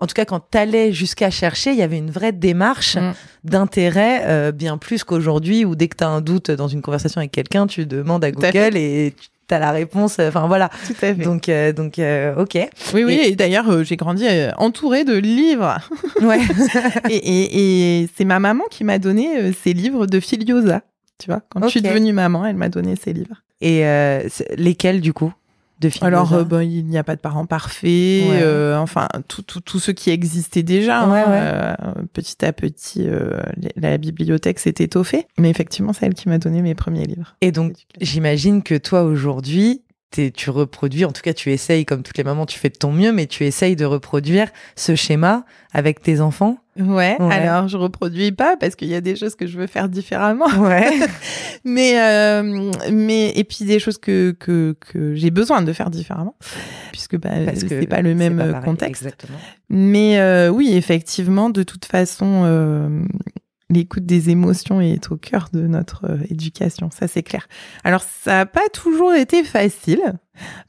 [0.00, 3.12] en tout cas, quand t'allais jusqu'à chercher, il y avait une vraie démarche Mm.
[3.44, 7.32] d'intérêt, euh, bien plus qu'aujourd'hui, où dès que t'as un doute dans une conversation avec
[7.32, 8.30] quelqu'un, tu demandes à.
[8.30, 9.14] Google et
[9.50, 10.18] t'as la réponse.
[10.18, 10.70] Enfin voilà.
[10.86, 11.14] Tout à fait.
[11.14, 12.54] Donc euh, donc euh, ok.
[12.94, 15.76] oui, oui, et- et, d'ailleurs, euh, j'ai grandi euh, entourée de livres.
[16.22, 16.40] Ouais.
[17.10, 20.82] et et, et c'est ma maman qui m'a donné euh, ces livres de Filiosa.
[21.18, 23.42] Tu vois, quand je suis devenue maman, elle m'a donné ces livres.
[23.60, 24.22] et euh,
[24.56, 25.32] lesquels du coup?
[25.80, 28.40] De Alors, euh, bon, il n'y a pas de parents parfaits, Ouais.
[28.42, 31.08] euh, enfin, tout, tout, tout ce qui existait déjà.
[31.08, 31.98] Ouais, hein, ouais.
[32.00, 33.40] euh, petit à petit, euh,
[33.76, 35.26] la bibliothèque s'est étoffée.
[35.38, 37.34] Mais effectivement, c'est elle qui m'a donné mes premiers livres.
[37.40, 39.82] Et donc j'imagine que toi aujourd'hui.
[40.10, 42.76] T'es- Tu reproduis, en tout cas tu essayes, comme toutes les mamans, tu fais de
[42.76, 46.58] ton mieux, mais tu essayes de reproduire ce schéma avec tes enfants.
[46.78, 47.34] Ouais, Ouais.
[47.34, 50.46] alors je reproduis pas parce qu'il y a des choses que je veux faire différemment.
[50.58, 50.88] Ouais.
[51.64, 56.34] mais, euh, mais, et puis des choses que, que, que j'ai besoin de faire différemment.
[56.90, 59.02] Puisque bah, Parce que c'est pas le même pas pareil, contexte.
[59.02, 59.38] Exactement.
[59.68, 63.02] Mais euh, oui, effectivement, de toute façon, euh,
[63.70, 67.48] l'écoute des émotions est au cœur de notre euh, éducation, ça c'est clair.
[67.84, 70.02] Alors ça n'a pas toujours été facile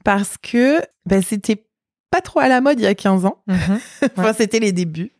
[0.05, 1.65] parce que bah, c'était
[2.11, 3.37] pas trop à la mode il y a 15 ans.
[4.17, 5.11] enfin, c'était les débuts.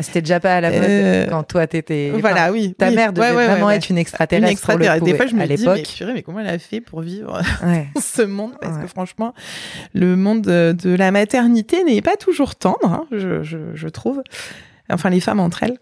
[0.00, 2.10] C'était déjà pas à la mode Euh, quand toi t'étais.
[2.12, 2.74] enfin, voilà, oui.
[2.78, 2.94] Ta oui.
[2.94, 4.52] mère devait Ouais, ouais, vraiment être une Une extraterrestre.
[4.52, 4.98] extraterrestre.
[4.98, 5.94] pour le Des fois, je me à dis, mais, l'époque.
[5.96, 7.40] purée, mais comment elle a fait pour vivre
[7.94, 8.52] dans ce monde?
[8.60, 9.32] Parce que franchement,
[9.94, 14.22] le monde de, de la maternité n'est pas toujours tendre, hein, je, je, je trouve.
[14.90, 15.78] Enfin, les femmes entre elles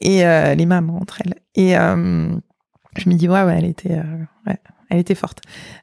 [0.00, 1.34] et euh, les mamans entre elles.
[1.54, 2.28] Et euh,
[2.96, 4.02] je me dis, ouais, ouais, elle était, euh,
[4.46, 4.58] ouais,
[4.90, 5.40] elle était forte.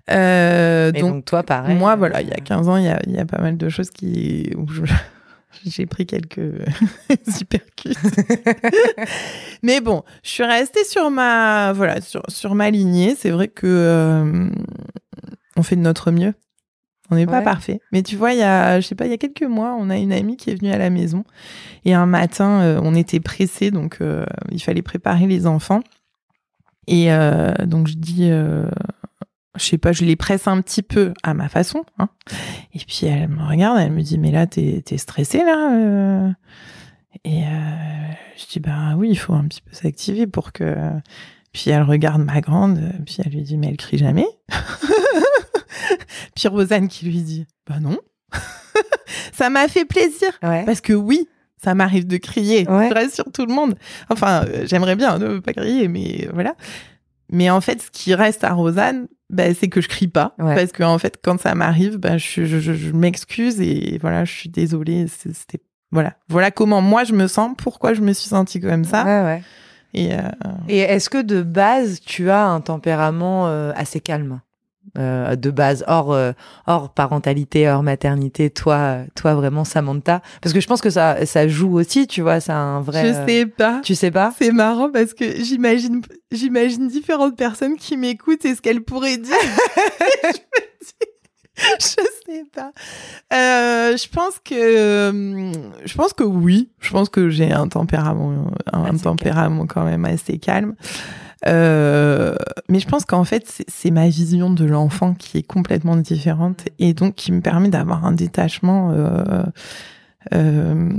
[0.09, 1.75] Euh, donc, donc, toi, pareil.
[1.77, 3.57] moi, voilà, il y a 15 ans, il y a, il y a pas mal
[3.57, 4.83] de choses qui, où je-
[5.65, 6.39] j'ai pris quelques
[7.41, 7.97] hypercutes.
[9.63, 13.15] Mais bon, je suis restée sur ma, voilà, sur, sur ma lignée.
[13.17, 14.49] C'est vrai que euh,
[15.57, 16.33] on fait de notre mieux.
[17.11, 17.81] On n'est pas parfait.
[17.91, 19.89] Mais tu vois, il y a, je sais pas, il y a quelques mois, on
[19.89, 21.25] a une amie qui est venue à la maison.
[21.83, 25.81] Et un matin, euh, on était pressés, donc euh, il fallait préparer les enfants.
[26.87, 28.65] Et euh, donc je dis, je
[29.57, 31.83] sais pas, je les presse un petit peu à ma façon.
[31.99, 32.07] hein.
[32.73, 36.31] Et puis elle me regarde, elle me dit, mais là, t'es es stressée là
[37.25, 37.41] Et
[38.37, 40.75] je dis, bah oui, il faut un petit peu s'activer pour que.
[41.53, 44.25] Puis elle regarde ma grande, puis elle lui dit, mais elle crie jamais.
[46.35, 47.97] puis Rosanne qui lui dit, bah non.
[49.33, 50.29] ça m'a fait plaisir.
[50.43, 50.63] Ouais.
[50.65, 51.27] Parce que oui,
[51.63, 52.67] ça m'arrive de crier.
[52.69, 52.89] Ouais.
[52.89, 53.75] Je rassure tout le monde.
[54.09, 56.55] Enfin, euh, j'aimerais bien ne pas crier, mais voilà.
[57.31, 60.35] Mais en fait, ce qui reste à Rosanne, bah, c'est que je crie pas.
[60.39, 60.55] Ouais.
[60.55, 64.25] Parce que en fait, quand ça m'arrive, bah, je, je, je- je m'excuse et voilà,
[64.25, 65.07] je suis désolée.
[65.07, 65.63] C'était
[65.93, 69.03] voilà, voilà comment moi je me sens, pourquoi je me suis sentie comme ça.
[69.03, 69.43] Ouais, ouais.
[69.93, 70.19] Et euh,
[70.69, 74.39] Et est-ce que de base, tu as un tempérament euh, assez calme?
[74.97, 76.33] Euh, de base, hors, euh,
[76.67, 81.47] hors parentalité, hors maternité, toi, toi vraiment Samantha Parce que je pense que ça, ça
[81.47, 83.05] joue aussi, tu vois, c'est un vrai.
[83.05, 83.79] je euh, sais pas.
[83.83, 84.33] Tu sais pas?
[84.37, 89.33] C'est marrant parce que j'imagine, j'imagine différentes personnes qui m'écoutent et ce qu'elles pourraient dire.
[90.23, 90.93] je me dis,
[91.79, 92.73] je sais pas.
[93.33, 95.53] Euh, je pense que,
[95.85, 96.69] je pense que oui.
[96.81, 100.75] Je pense que j'ai un tempérament, un tempérament quand même assez calme.
[101.47, 102.35] Euh,
[102.69, 106.93] mais je pense qu'en fait, c'est- ma vision de l'enfant qui est complètement différente et
[106.93, 109.43] donc qui me permet d'avoir un détachement euh,
[110.33, 110.89] euh,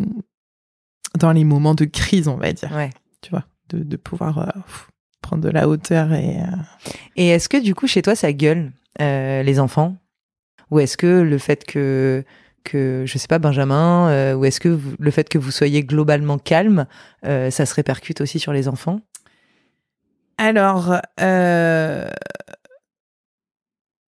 [1.18, 2.72] dans les moments de crise, on va dire.
[2.74, 2.90] Ouais.
[3.20, 4.52] tu vois, de, de pouvoir
[5.20, 6.38] prendre de la hauteur et
[7.16, 9.96] Et est-ce que du coup, chez toi, ça gueule, les enfants?
[10.70, 12.24] Ou est-ce que le fait que,
[12.64, 15.84] que je sais pas, Benjamin, euh, ou est-ce que vous- le fait que vous soyez
[15.84, 16.86] globalement calme,
[17.26, 19.00] euh, ça se répercute aussi sur les enfants?
[20.42, 22.08] Alors euh,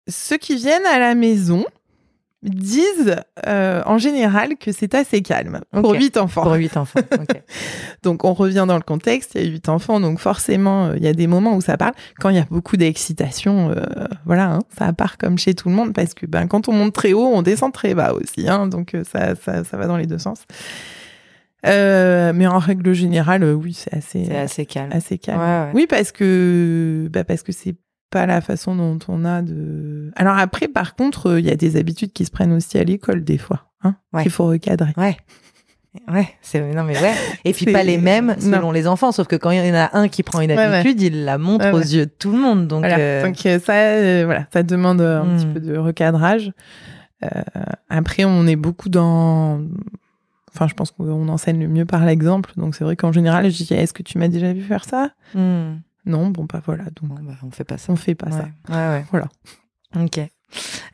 [0.08, 1.64] ceux qui viennent à la maison
[2.42, 3.16] disent
[3.46, 6.42] euh, en général que c'est assez calme pour huit enfants.
[6.42, 7.00] Pour huit enfants.
[8.02, 11.04] Donc on revient dans le contexte, il y a huit enfants, donc forcément euh, il
[11.04, 11.94] y a des moments où ça parle.
[12.18, 13.72] Quand il y a beaucoup d'excitation,
[14.26, 16.94] voilà, hein, ça part comme chez tout le monde parce que ben quand on monte
[16.94, 20.06] très haut, on descend très bas aussi, hein, donc ça, ça ça va dans les
[20.06, 20.40] deux sens.
[21.66, 24.90] Euh, mais en règle générale, euh, oui, c'est assez C'est assez calme.
[24.92, 25.40] assez calme.
[25.40, 25.70] Ouais, ouais.
[25.74, 27.74] Oui, parce que bah parce que c'est
[28.10, 30.10] pas la façon dont on a de.
[30.16, 32.84] Alors après, par contre, euh, il y a des habitudes qui se prennent aussi à
[32.84, 34.22] l'école des fois, hein, Ouais.
[34.22, 34.92] qu'il faut recadrer.
[34.96, 35.16] Ouais.
[36.12, 37.14] Ouais, c'est non mais ouais.
[37.44, 38.72] Et puis pas les mêmes selon Non.
[38.72, 40.62] les enfants, sauf que quand il y en a un qui prend une Ouais, ouais.
[40.64, 42.66] habitude, il la montre Ouais, aux yeux de tout le monde.
[42.66, 42.98] Donc, Voilà.
[42.98, 45.36] euh, Donc ça, euh, voilà, ça demande un Hmm.
[45.36, 46.50] petit peu de recadrage.
[47.24, 47.28] Euh,
[47.88, 49.60] après, on est beaucoup dans.
[50.54, 52.52] Enfin, je pense qu'on enseigne le mieux par l'exemple.
[52.56, 55.10] Donc c'est vrai qu'en général, je dis est-ce que tu m'as déjà vu faire ça?
[55.34, 55.78] Hmm.
[56.06, 56.84] Non, bon bah voilà.
[57.00, 57.92] Donc Bon, bah, on fait pas ça.
[57.92, 58.48] on fait pas ça.
[58.68, 59.04] Ouais, ouais.
[59.10, 59.28] Voilà.
[59.96, 60.20] Ok.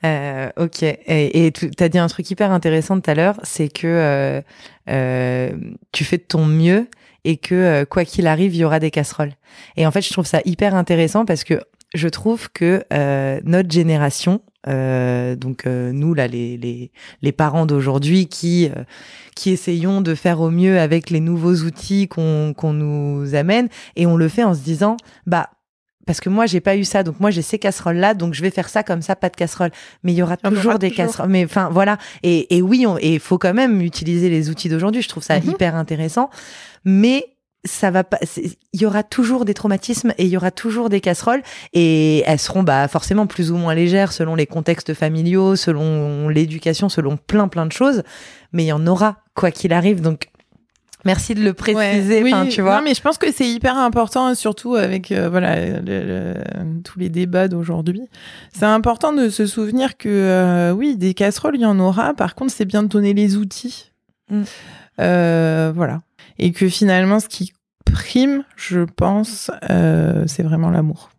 [0.05, 0.83] Euh, ok.
[0.83, 4.41] Et, et tu as dit un truc hyper intéressant tout à l'heure, c'est que euh,
[4.89, 5.51] euh,
[5.93, 6.89] tu fais de ton mieux
[7.25, 9.33] et que euh, quoi qu'il arrive, il y aura des casseroles.
[9.77, 11.61] Et en fait, je trouve ça hyper intéressant parce que
[11.93, 16.91] je trouve que euh, notre génération, euh, donc euh, nous là, les les,
[17.23, 18.85] les parents d'aujourd'hui qui euh,
[19.35, 24.07] qui essayons de faire au mieux avec les nouveaux outils qu'on qu'on nous amène, et
[24.07, 24.97] on le fait en se disant,
[25.27, 25.51] bah
[26.07, 27.03] parce que moi j'ai pas eu ça.
[27.05, 29.37] Donc moi j'ai ces casseroles là donc je vais faire ça comme ça pas de
[29.37, 29.71] casserole.
[30.03, 31.07] Mais il y aura aura toujours des toujours.
[31.07, 31.29] casseroles.
[31.31, 31.99] Mais enfin voilà.
[32.23, 35.03] Et, et oui on- et il faut quand même utiliser les outils d'aujourd'hui.
[35.03, 35.51] Je trouve ça Mhm.
[35.51, 36.29] hyper intéressant.
[36.85, 37.25] Mais
[37.65, 38.19] ça va pas
[38.73, 41.43] il y aura toujours des traumatismes et il y aura toujours des casseroles
[41.75, 46.89] et elles seront bah forcément plus ou moins légères selon les contextes familiaux selon l'éducation
[46.89, 48.03] selon plein plein de choses
[48.53, 50.29] mais il y en aura quoi qu'il arrive donc
[51.05, 53.77] merci de le préciser Ouais, oui, tu vois Non, mais je pense que c'est hyper
[53.79, 56.35] important, surtout avec euh, voilà le- le-
[56.85, 58.03] tous les débats d'aujourd'hui.
[58.53, 62.13] C'est important de se souvenir que euh, oui, des casseroles, il y en aura.
[62.13, 63.93] Par contre, c'est bien de donner les outils.
[64.31, 64.43] Mm.
[65.01, 66.01] Euh, voilà.
[66.41, 67.53] Et que finalement, ce qui
[67.85, 71.11] prime, je pense, euh, c'est vraiment l'amour.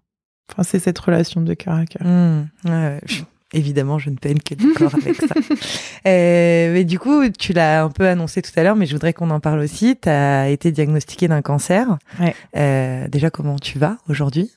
[0.52, 2.06] Enfin, c'est cette relation de cœur à cœur.
[2.06, 3.00] Mmh, ouais, ouais.
[3.06, 3.22] Je-
[3.54, 5.36] Évidemment, je ne peine que d'accord avec ça.
[6.08, 9.12] Euh, mais du coup, tu l'as un peu annoncé tout à l'heure, mais je voudrais
[9.14, 9.96] qu'on en parle aussi.
[10.02, 11.86] Tu as été diagnostiqué d'un cancer.
[12.20, 12.34] Ouais.
[12.56, 14.50] Euh, déjà, comment tu vas aujourd'hui?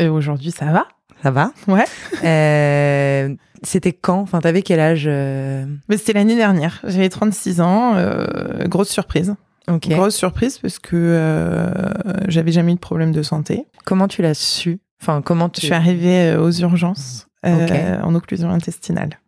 [0.00, 0.88] Aujourd'hui, ça va
[1.22, 1.52] Ça va?
[1.68, 1.84] Ouais.
[2.24, 4.18] Euh, C'était quand?
[4.20, 5.08] Enfin, t'avais quel âge
[5.90, 6.80] c'était l'année dernière.
[6.84, 7.94] J'avais 36 ans.
[7.96, 9.34] euh, grosse surprise.
[9.70, 9.88] Ok.
[9.88, 11.70] Grosse surprise parce que euh,
[12.28, 13.66] j'avais jamais eu de problème de santé.
[13.84, 14.80] Comment tu l'as su?
[15.00, 19.18] Enfin, comment tu Je suis arrivée euh, aux urgences euh, en occlusion intestinale.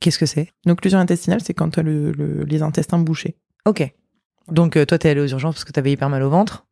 [0.00, 0.50] Qu'est-ce que c'est?
[0.64, 3.36] Une occlusion intestinale, c'est quand tu as le, le- les intestins bouchés.
[3.66, 3.92] Ok.
[4.48, 6.64] Donc, toi, t'es allé aux urgences parce que t'avais hyper mal au ventre.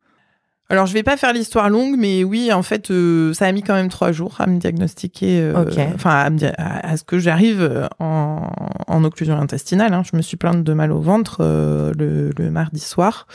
[0.69, 3.63] Alors, je vais pas faire l'histoire longue, mais oui, en fait, euh, ça a mis
[3.63, 5.53] quand même trois jours à me diagnostiquer, euh,
[5.95, 8.49] enfin, à, me di- à- à ce que j'arrive euh, en,
[8.87, 9.93] en occlusion intestinale.
[9.93, 10.03] hein.
[10.11, 13.27] Je me suis plainte de mal au ventre euh, le, le mardi soir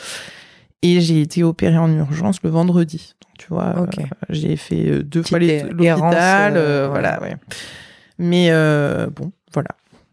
[0.82, 3.14] et j'ai été opérée en urgence le vendredi.
[3.22, 3.72] Donc, tu vois,
[4.28, 5.38] j'ai fait deux Petite fois
[5.72, 6.56] l'hôpital,
[6.90, 7.36] voilà, ouais.
[8.18, 9.70] Mais euh, bon, voilà.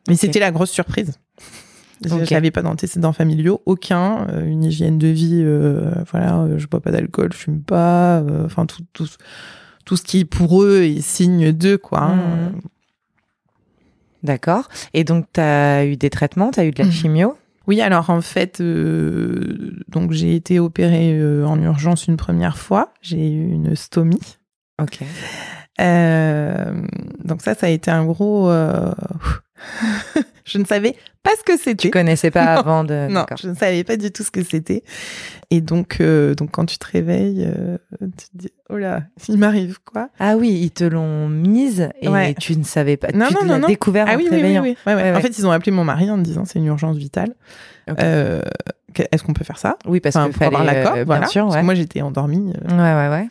[0.07, 1.20] Mais c'était la grosse surprise.
[2.09, 2.23] Ok.
[2.25, 6.79] J'avais pas d'antécédents familiaux, aucun, euh, une hygiène de vie, euh, voilà, euh, je bois
[6.79, 9.07] pas d'alcool, je fume pas, euh, enfin tout, tout,
[9.85, 12.01] tout ce qui pour eux est signe d'eux, quoi.
[12.03, 12.51] hein.
[14.23, 14.67] D'accord.
[14.93, 16.91] Et donc, tu as eu des traitements, tu as eu de la Mhm.
[16.91, 17.37] chimio?
[17.67, 23.29] Oui, alors en fait, euh, donc j'ai été opérée en urgence une première fois, j'ai
[23.31, 24.19] eu une stomie.
[24.81, 24.99] Ok.
[25.79, 26.81] Euh,
[27.23, 28.49] donc ça, ça a été un gros.
[28.49, 28.91] euh,
[30.45, 31.89] je ne savais pas ce que Tu c'était.
[31.89, 32.59] connaissais pas Non.
[32.61, 33.07] avant de.
[33.09, 34.84] Non, je ne savais pas du tout ce que c'était.
[35.51, 39.38] Et donc, euh, donc quand tu te réveilles, euh, tu te dis, oh là, il
[39.38, 40.09] m'arrive quoi?
[40.20, 42.36] Ah oui, ils te l'ont mise et Ouais.
[42.39, 43.07] tu ne savais pas.
[43.13, 43.67] Non, tu non, l'as non.
[43.67, 44.61] découvert Ah en oui, te oui, oui, réveillant.
[44.63, 44.78] oui.
[44.86, 47.34] Ouais, En fait, ils ont appelé mon mari en me disant, c'est une urgence vitale.
[47.99, 48.41] Euh,
[49.11, 49.78] Est-ce qu'on peut faire ça?
[49.88, 51.22] Oui, parce Enfin, que pour avoir fallait, l'accord, euh, voilà.
[51.22, 52.53] bien sûr, Parce que moi, j'étais endormie.
[52.72, 53.30] euh, Ouais, ouais, ouais.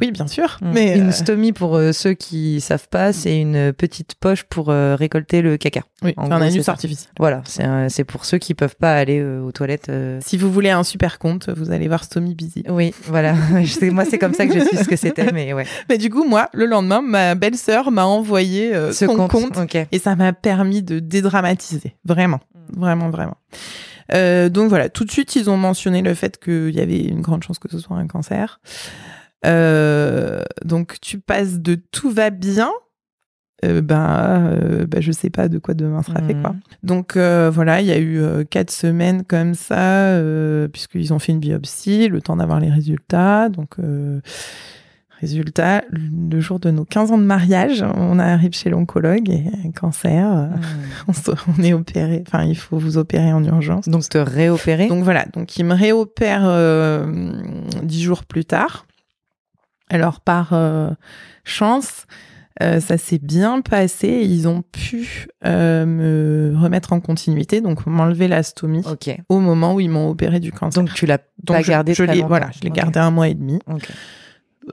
[0.00, 0.58] Oui, bien sûr.
[0.60, 0.70] Mm.
[0.72, 4.70] Mais Une euh, stomie, pour euh, ceux qui savent pas, c'est une petite poche pour
[4.70, 5.82] euh, récolter le caca.
[6.02, 7.10] oui, en un anus artificiel.
[7.18, 7.42] Voilà,
[7.88, 9.90] c'est pour ceux qui peuvent pas aller euh, aux toilettes.
[10.20, 12.64] Si vous voulez un super compte, vous allez voir Stomy Busy.
[12.68, 13.34] Oui, voilà.
[13.82, 15.66] Moi, c'est comme ça que je suis ce que c'était, mais ouais.
[15.88, 19.30] Mais du coup, moi, le lendemain, ma belle-sœur m'a envoyé Ce son compte.
[19.30, 19.76] compte.
[19.92, 21.94] Et ça m'a permis de dédramatiser.
[22.04, 22.40] Vraiment.
[22.54, 22.80] Mm.
[22.80, 23.36] Vraiment, vraiment.
[24.12, 27.42] Donc voilà, tout de suite, ils ont mentionné le fait qu'il y avait une grande
[27.42, 28.60] chance que ce soit un cancer.
[29.46, 32.70] Euh, donc tu passes de tout va bien,
[33.64, 36.54] euh, ben, euh, ben, je sais pas de quoi demain sera fait quoi.
[36.82, 38.20] Donc euh, voilà, il y a eu
[38.50, 40.20] quatre semaines comme ça,
[40.72, 43.48] puisqu'ils ont fait une biopsie, le temps d'avoir les résultats.
[43.48, 43.76] Donc
[45.20, 50.32] résultat, le jour de nos 15 ans de mariage, on arrive chez l'oncologue et cancer.
[50.32, 50.60] euh, Mm.
[51.08, 53.88] on, se- on est opéré, enfin il faut vous opérer en urgence.
[53.88, 54.86] Donc, te réopérer.
[54.88, 56.42] Donc voilà, donc il me réopère
[57.82, 58.86] dix jours plus tard.
[59.90, 60.90] Alors par euh,
[61.44, 62.06] chance,
[62.62, 64.08] euh, ça s'est bien passé.
[64.24, 69.16] Ils ont pu euh, me remettre en continuité, donc m'enlever la stomie Ok.
[69.28, 70.82] au moment où ils m'ont opéré du cancer.
[70.82, 73.60] Donc, tu l'as pas gardé je voilà, je l'ai gardé un mois et demi.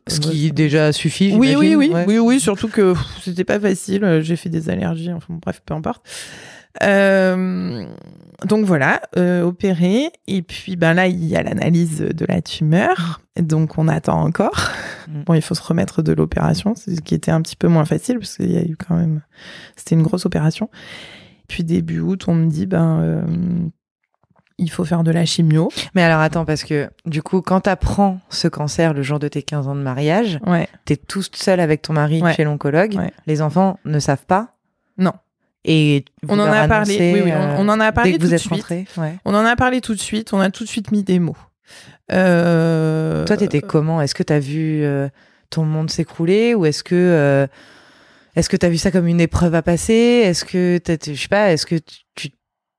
[0.07, 1.33] Ce qui déjà suffit.
[1.35, 2.03] Oui, oui, oui, ouais.
[2.05, 4.19] oui, oui, surtout que c'était pas facile.
[4.21, 6.05] J'ai fait des allergies, enfin bref, peu importe.
[6.83, 7.85] Euh,
[8.43, 10.09] donc voilà, euh, opéré.
[10.27, 13.21] Et puis ben là, il y a l'analyse de la tumeur.
[13.39, 14.71] Donc on attend encore.
[15.07, 15.23] Mm.
[15.23, 18.19] Bon, il faut se remettre de l'opération, ce qui était un petit peu moins facile
[18.19, 19.21] parce qu'il y a eu quand même,
[19.75, 20.69] c'était une grosse opération.
[21.47, 23.21] Puis début août, on me dit ben euh,
[24.57, 25.69] il faut faire de la chimio.
[25.95, 29.43] Mais alors, attends, parce que du coup, quand t'apprends ce cancer le jour de tes
[29.43, 30.67] 15 ans de mariage, Ouais.
[30.85, 32.33] t'es tout seul avec ton mari Ouais.
[32.33, 32.95] chez l'oncologue.
[32.95, 33.11] Ouais.
[33.27, 34.53] Les enfants ne savent pas.
[34.97, 35.11] Non.
[35.67, 37.13] Et On en a parlé.
[37.13, 38.69] Oui, oui, on, euh, on en a parlé dès que tout vous de suite.
[38.97, 39.15] Ouais.
[39.25, 40.31] On en a parlé tout de suite.
[40.33, 41.37] On a tout de suite mis des mots.
[42.11, 44.01] Euh, Toi, t'étais comment?
[44.01, 45.09] Est-ce que t'as vu euh,
[45.49, 47.47] ton monde s'écrouler ou est-ce que euh,
[48.35, 49.93] est-ce que t'as vu ça comme une épreuve à passer?
[49.93, 51.75] Est-ce que je sais pas Est-ce que
[52.15, 52.29] tu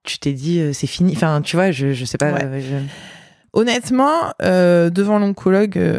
[0.04, 1.12] tu- t'es dit euh, c'est fini?
[1.16, 2.32] Enfin, tu vois, je je sais pas.
[2.32, 2.44] Ouais.
[2.44, 2.86] euh, je-
[3.52, 5.98] Honnêtement, euh, devant l'oncologue, euh,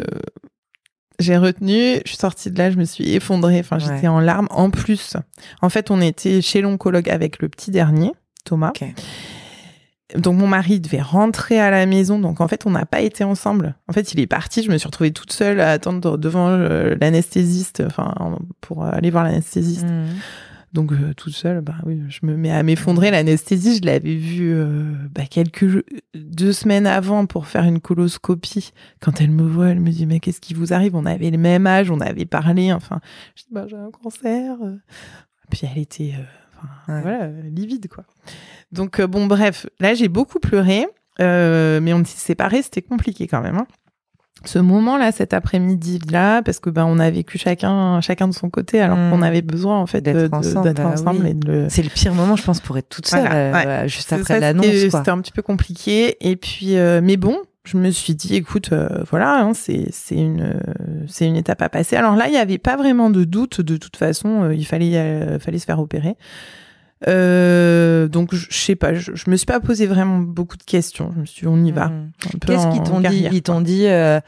[1.18, 1.94] j'ai retenu.
[2.04, 3.58] Je suis sortie de là, je me suis effondrée.
[3.60, 4.08] Enfin, j'étais Ouais.
[4.08, 4.48] en larmes.
[4.50, 5.16] En plus,
[5.62, 8.12] en fait, on était chez l'oncologue avec le petit dernier,
[8.44, 8.72] Thomas.
[10.16, 12.18] Donc mon mari devait rentrer à la maison.
[12.18, 13.74] Donc en fait, on n'a pas été ensemble.
[13.88, 14.62] En fait, il est parti.
[14.62, 18.14] Je me suis retrouvée toute seule à attendre devant euh, l'anesthésiste, enfin
[18.62, 19.84] pour aller voir l'anesthésiste.
[19.84, 20.06] Mhm.
[20.72, 23.10] Donc euh, toute seule, bah oui, je me mets à m'effondrer.
[23.10, 25.82] L'anesthésie, je l'avais vue euh, bah, quelques
[26.14, 28.72] deux semaines avant pour faire une coloscopie.
[29.00, 30.94] Quand elle me voit, elle me dit mais qu'est-ce qui vous arrive?
[30.94, 32.72] On avait le même âge, on avait parlé.
[32.72, 33.00] Enfin,
[33.34, 34.56] je dis bah j'ai un cancer.
[35.50, 36.22] Puis elle était, euh,
[36.92, 37.02] Ouais.
[37.02, 38.04] voilà, euh, livide quoi.
[38.72, 40.86] Donc euh, bon bref, là j'ai beaucoup pleuré,
[41.20, 43.56] euh, mais on s'est séparés, c'était compliqué quand même.
[43.56, 43.66] hein.
[44.44, 48.80] Ce moment-là, cet après-midi-là, parce que ben on a vécu chacun chacun de son côté,
[48.80, 49.10] alors Mm.
[49.10, 51.30] qu'on avait besoin en fait D'être ensemble, bah ensemble oui.
[51.30, 51.66] et de le.
[51.68, 53.88] C'est le pire moment, je pense, pour être toute seule, Voilà, euh, ouais.
[53.88, 54.66] juste après l'annonce.
[54.66, 56.16] C'était un petit peu compliqué.
[56.20, 60.14] Et puis, euh, mais bon, je me suis dit, écoute, euh, voilà, hein, c'est c'est
[60.16, 61.96] une euh, c'est une étape à passer.
[61.96, 63.60] Alors là, il n'y avait pas vraiment de doute.
[63.60, 66.14] De toute façon, il fallait fallait se faire opérer.
[67.06, 71.12] Euh, donc je sais pas, je, je me suis pas posé vraiment beaucoup de questions.
[71.14, 71.92] Je me suis dit, on y va.
[72.40, 73.28] Peu Qu'est-ce qu'ils t'ont dit?
[73.30, 74.18] Ils t'ont dit euh,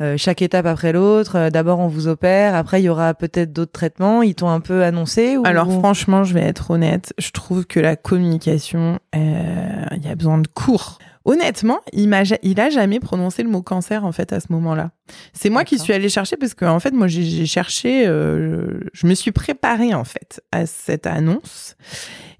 [0.00, 1.36] euh, chaque étape après l'autre.
[1.36, 2.54] euh, D'abord, on vous opère.
[2.54, 4.22] Après, il y aura peut-être d'autres traitements.
[4.22, 5.42] Ils t'ont un peu annoncé ou...
[5.46, 10.14] Alors franchement, je vais être honnête, je trouve que la communication, euh, il y a
[10.16, 10.98] besoin de cours.
[11.28, 14.92] Honnêtement, il m'a, il a jamais prononcé le mot cancer en fait à ce moment-là.
[15.32, 19.06] C'est moi qui suis allée chercher parce que en fait, moi j'ai cherché, euh, je
[19.08, 21.74] me suis préparée en fait à cette annonce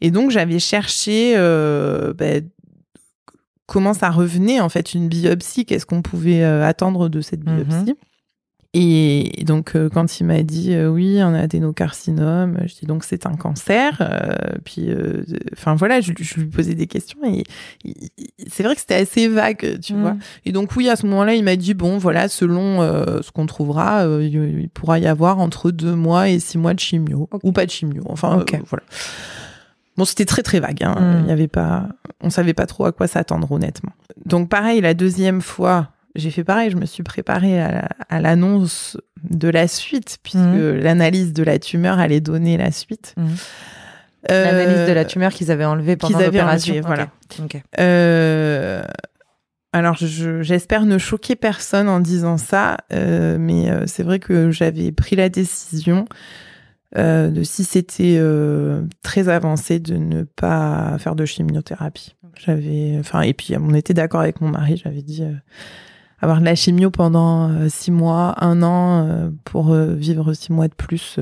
[0.01, 2.49] et donc j'avais cherché euh, ben,
[3.67, 7.65] comment ça revenait en fait une biopsie, qu'est-ce qu'on pouvait euh, attendre de cette Mhm.
[7.65, 7.95] biopsie.
[8.79, 13.25] Et donc, euh, quand il m'a dit euh, oui, un adénocarcinome, je dis donc c'est
[13.25, 13.97] un cancer.
[14.03, 14.89] euh, puis,
[15.55, 17.45] enfin voilà, je, je lui posais des questions et
[18.49, 20.01] c'est vrai que c'était assez vague, tu Mm.
[20.03, 20.17] vois.
[20.45, 22.81] Et donc oui, à ce moment-là, il m'a dit bon, voilà, selon
[23.23, 27.29] ce qu'on trouvera, il, pourra y avoir entre deux mois et six mois de chimio
[27.43, 28.03] ou pas de chimio.
[28.09, 28.55] Enfin, Ok.
[28.55, 28.85] euh, voilà.
[29.97, 30.83] Bon, c'était très très vague.
[30.85, 30.97] Hein.
[31.01, 31.21] Mm.
[31.25, 31.89] Il y avait pas,
[32.21, 33.93] on savait pas trop à quoi s'attendre honnêtement.
[34.27, 36.71] Donc pareil, la deuxième fois, j'ai fait pareil.
[36.71, 38.97] Je me suis préparée à, la- à l'annonce
[39.31, 40.77] de la suite puisque Mhm.
[40.81, 43.15] l'analyse de la tumeur allait donner la suite.
[43.17, 43.27] Mhm.
[44.31, 46.73] Euh, L'analyse de la tumeur qu'ils avaient enlevée pendant l'opération.
[46.75, 46.87] enlevée, Ok.
[46.87, 47.09] voilà.
[47.45, 47.63] Ok.
[47.79, 48.83] Euh,
[49.73, 54.51] alors, je- j'espère ne choquer personne en disant ça, euh, mais euh, c'est vrai que
[54.51, 56.07] j'avais pris la décision
[56.97, 58.19] de si c'était
[59.03, 62.17] très avancé de ne pas faire de chimiothérapie.
[62.43, 64.81] J'avais, enfin, et puis on était d'accord avec mon mari.
[64.83, 65.23] J'avais dit
[66.21, 70.53] avoir de la chimio pendant euh, six mois, un an euh, pour euh, vivre six
[70.53, 71.19] mois de plus.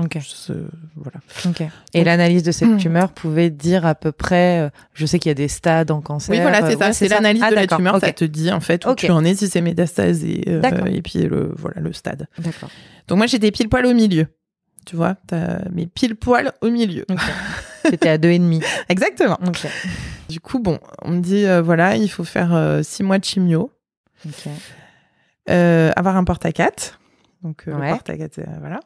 [0.00, 0.16] Ok.
[0.20, 0.52] je-
[0.94, 1.18] voilà.
[1.46, 1.62] Ok.
[1.94, 4.60] Et l'analyse de cette tumeur pouvait dire à peu près.
[4.60, 6.34] euh, je sais qu'il y a des stades en cancer.
[6.36, 6.86] Oui, voilà, c'est euh, ça.
[6.86, 7.96] ouais, c'est l'analyse Ah, de la tumeur.
[7.96, 8.00] ok.
[8.04, 11.02] Ça te dit en fait où tu en es, si c'est métastase et, euh, et
[11.02, 12.28] puis le voilà le stade.
[12.38, 12.70] D'accord.
[13.08, 14.26] Donc moi j'étais pile poil au milieu.
[14.86, 17.04] Tu vois, t'as- mais pile poil au milieu.
[17.10, 17.18] Ok.
[17.90, 18.60] C'était à deux et demi.
[18.88, 19.38] Exactement.
[19.46, 19.66] Ok.
[20.28, 23.70] Du coup, bon, on me dit voilà, il faut faire six mois de chimio,
[25.50, 26.98] Euh, avoir un porte à 4
[27.42, 27.86] Donc euh, Ouais.
[27.88, 28.80] le porte à 4 voilà.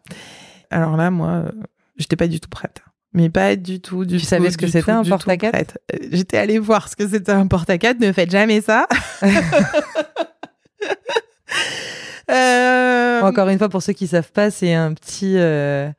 [0.70, 1.51] Alors là, moi, euh,
[1.97, 2.83] j'étais pas du tout prête.
[3.14, 4.26] Mais pas du tout, du Tu tout.
[4.26, 5.78] savais ce que c'était, un porte à quatre.
[5.95, 8.87] Euh, J'étais allée voir ce que c'était un porte à 4 Ne faites jamais ça.
[12.30, 15.91] Euh, Encore une fois, pour ceux qui savent pas, c'est un petit, euh,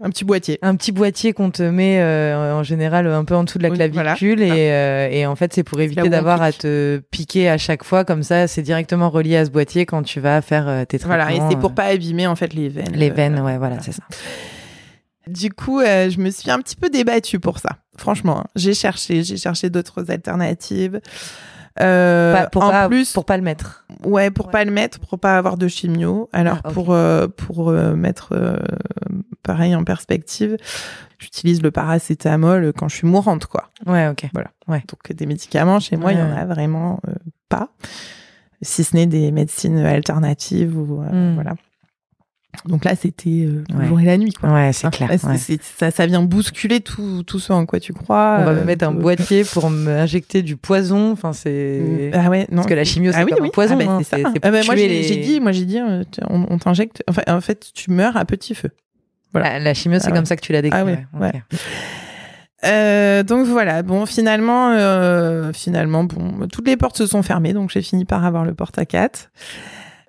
[0.00, 0.58] un petit boîtier.
[0.62, 3.70] un petit boîtier qu'on te met euh, en général un peu en dessous de la
[3.70, 4.56] clavicule voilà.
[4.56, 8.04] et, euh, et en fait c'est pour éviter d'avoir à te piquer à chaque fois
[8.04, 11.24] comme ça c'est directement relié à ce boîtier quand tu vas faire euh, tes traitements.
[11.24, 12.92] Voilà, et c'est pour pas abîmer en fait les veines.
[12.94, 14.02] les veines, ouais, voilà, c'est ça.
[15.28, 17.70] Du coup, euh, je me suis un petit peu débattue pour ça.
[17.96, 18.46] Franchement, hein.
[18.56, 21.00] j'ai cherché, j'ai cherché d'autres alternatives.
[21.80, 23.84] Euh, Pas- pour en pas, plus, pour pas le mettre.
[24.04, 24.52] ouais, pour Ouais.
[24.52, 26.28] pas le mettre, pour pas avoir de chimio.
[26.32, 28.34] Alors Ah, pour euh, pour euh, mettre
[29.42, 30.56] pareil en perspective,
[31.18, 33.70] j'utilise le paracétamol quand je suis mourante, quoi.
[33.86, 34.28] Ouais, ok.
[34.66, 36.38] Donc des médicaments chez moi, il y en Ouais.
[36.40, 37.00] a vraiment
[37.48, 37.68] pas,
[38.60, 41.34] si ce n'est des médecines alternatives ou euh, Mm.
[41.34, 41.54] voilà.
[42.66, 43.86] Donc là, c'était euh, le Ouais.
[43.86, 44.50] jour et la nuit, quoi.
[44.52, 45.08] Ouais, c'est Hein, clair.
[45.08, 45.58] là, ouais.
[45.78, 48.38] ça, ça vient bousculer tout, tout ce en quoi tu crois.
[48.40, 51.12] On va euh, me mettre un tout- boîtier pour m'injecter du poison.
[51.12, 52.10] Enfin, c'est.
[52.12, 52.56] Ah ouais, non.
[52.56, 53.48] Parce que la chimio, c'est ah oui, comme oui.
[53.48, 53.78] un poison.
[53.80, 56.02] Ah bah, hein, c'est Ah bah, moi, j'ai les- j'ai dit, moi, j'ai dit, euh,
[56.28, 57.02] on, on t'injecte.
[57.08, 58.70] Enfin, en fait, tu meurs à petit feu.
[59.32, 59.54] voilà.
[59.54, 60.24] La, la chimio, c'est Ah comme ouais.
[60.26, 60.78] ça que tu l'as décrit.
[60.80, 61.42] Ah ouais.
[62.64, 63.82] Euh, donc voilà.
[63.82, 68.24] Bon, finalement, euh, finalement, bon, toutes les portes se sont fermées, donc j'ai fini par
[68.24, 69.30] avoir le porte à 4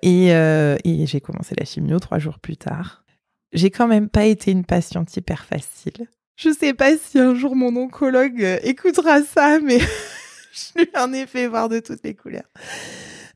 [0.02, 3.04] et, euh, et j'ai commencé la chimio trois jours plus tard.
[3.52, 6.06] J'ai quand même pas été une patiente hyper facile.
[6.36, 9.78] Je sais pas si un jour mon oncologue euh, écoutera ça, mais
[10.52, 12.48] je lui en ai fait voir de toutes les couleurs.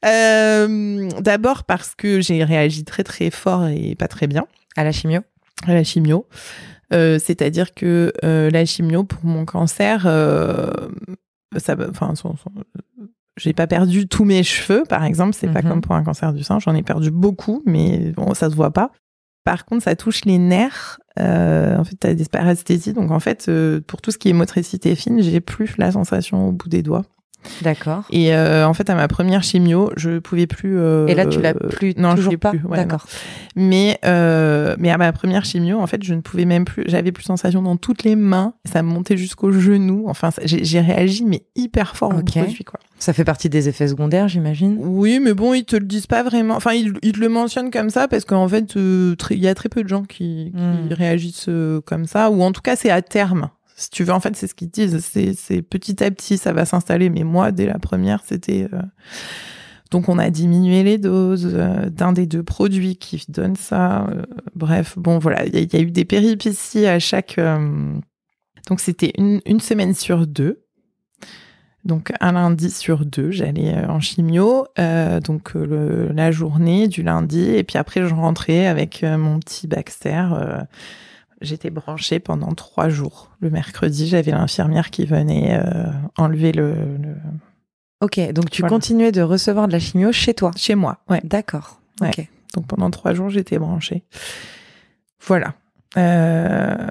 [0.05, 4.47] Euh, D'abord parce que j'ai réagi très très fort et pas très bien
[4.77, 5.21] À la chimio.
[5.67, 6.27] à la chimio.
[6.91, 10.03] C'est-à-dire que la chimio pour mon cancer,
[11.57, 11.77] ça,
[12.15, 12.37] son- son-
[13.37, 15.35] j'ai pas perdu tous mes cheveux, par exemple.
[15.35, 15.69] C'est pas Mhm.
[15.69, 16.59] comme pour un cancer du sein.
[16.61, 18.91] J'en ai perdu beaucoup, mais bon, ça se voit pas.
[19.45, 20.99] Par contre, ça touche les nerfs.
[21.19, 22.93] Euh, en fait, tu as des paresthésies.
[22.95, 26.49] Donc, en fait, euh, pour tout ce qui est motricité fine, j'ai plus la sensation
[26.49, 27.05] au bout des doigts.
[27.63, 28.05] D'accord.
[28.11, 30.79] Et euh, en fait, à ma première chimio, je pouvais plus.
[30.79, 32.51] euh, Et là, tu l'as plus, non, je toujours l'ai pas.
[32.51, 33.07] plus, ouais, D'accord.
[33.57, 36.85] mais euh, mais à ma première chimio, en fait, je ne pouvais même plus.
[36.87, 38.55] J'avais plus sensation dans toutes les mains.
[38.65, 40.05] Ça me montait jusqu'aux genoux.
[40.09, 42.19] Enfin, j'ai réagi mais hyper fort Ok.
[42.37, 42.81] au produit, quoi.
[42.99, 44.79] Ça fait partie des effets secondaires, j'imagine?
[44.81, 46.55] Oui, mais bon, ils te le disent pas vraiment.
[46.57, 49.55] Enfin, ils, ils te le mentionnent comme ça parce qu'en fait, euh, il y a
[49.55, 50.89] très peu de gens qui, qui Hmm.
[50.93, 53.51] réagissent euh, comme ça, ou en tout cas, c'est à terme.
[53.77, 54.99] Si tu veux, en fait, c'est ce qu'ils disent.
[55.05, 57.11] C'est petit à petit, ça va s'installer.
[57.11, 58.69] Mais moi, dès la première, c'était.
[58.73, 58.83] euh,
[59.91, 64.07] Donc, on a diminué les doses euh, d'un des deux produits qui donne ça.
[64.07, 64.23] Euh,
[64.55, 67.39] bref, bon, voilà, il y, a- eu des péripéties à chaque.
[68.69, 70.61] Donc, c'était une, semaine sur deux.
[71.85, 74.67] Donc un lundi sur deux, j'allais en chimio,
[75.23, 80.25] donc la journée du lundi, et puis après je rentrais avec mon petit Baxter.
[81.45, 83.31] J'étais branchée pendant trois jours.
[83.41, 85.85] Le mercredi, j'avais l'infirmière qui venait euh,
[86.17, 87.17] enlever le, le-
[88.01, 88.75] Ok, donc tu Voilà.
[88.75, 90.51] continuais de recevoir de la chimio chez toi?
[90.57, 91.21] Chez moi, ouais.
[91.25, 91.81] D'accord.
[92.01, 92.09] Ouais.
[92.19, 92.27] Ok.
[92.55, 94.03] Donc pendant trois jours, j'étais branchée.
[95.27, 95.55] Voilà.
[95.97, 96.89] Euh,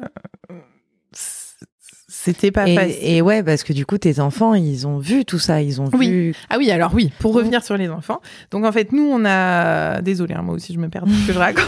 [2.07, 2.97] C'était pas facile.
[3.01, 5.81] Et, et ouais, parce que du coup, tes enfants, ils ont vu tout ça, ils
[5.81, 6.09] ont Oui.
[6.09, 6.35] vu.
[6.49, 8.21] Ah oui, alors oui, pour revenir sur les enfants.
[8.51, 10.01] Donc en fait, nous, on a...
[10.01, 11.65] Désolée, hein, moi aussi, je me perds dans ce que je raconte.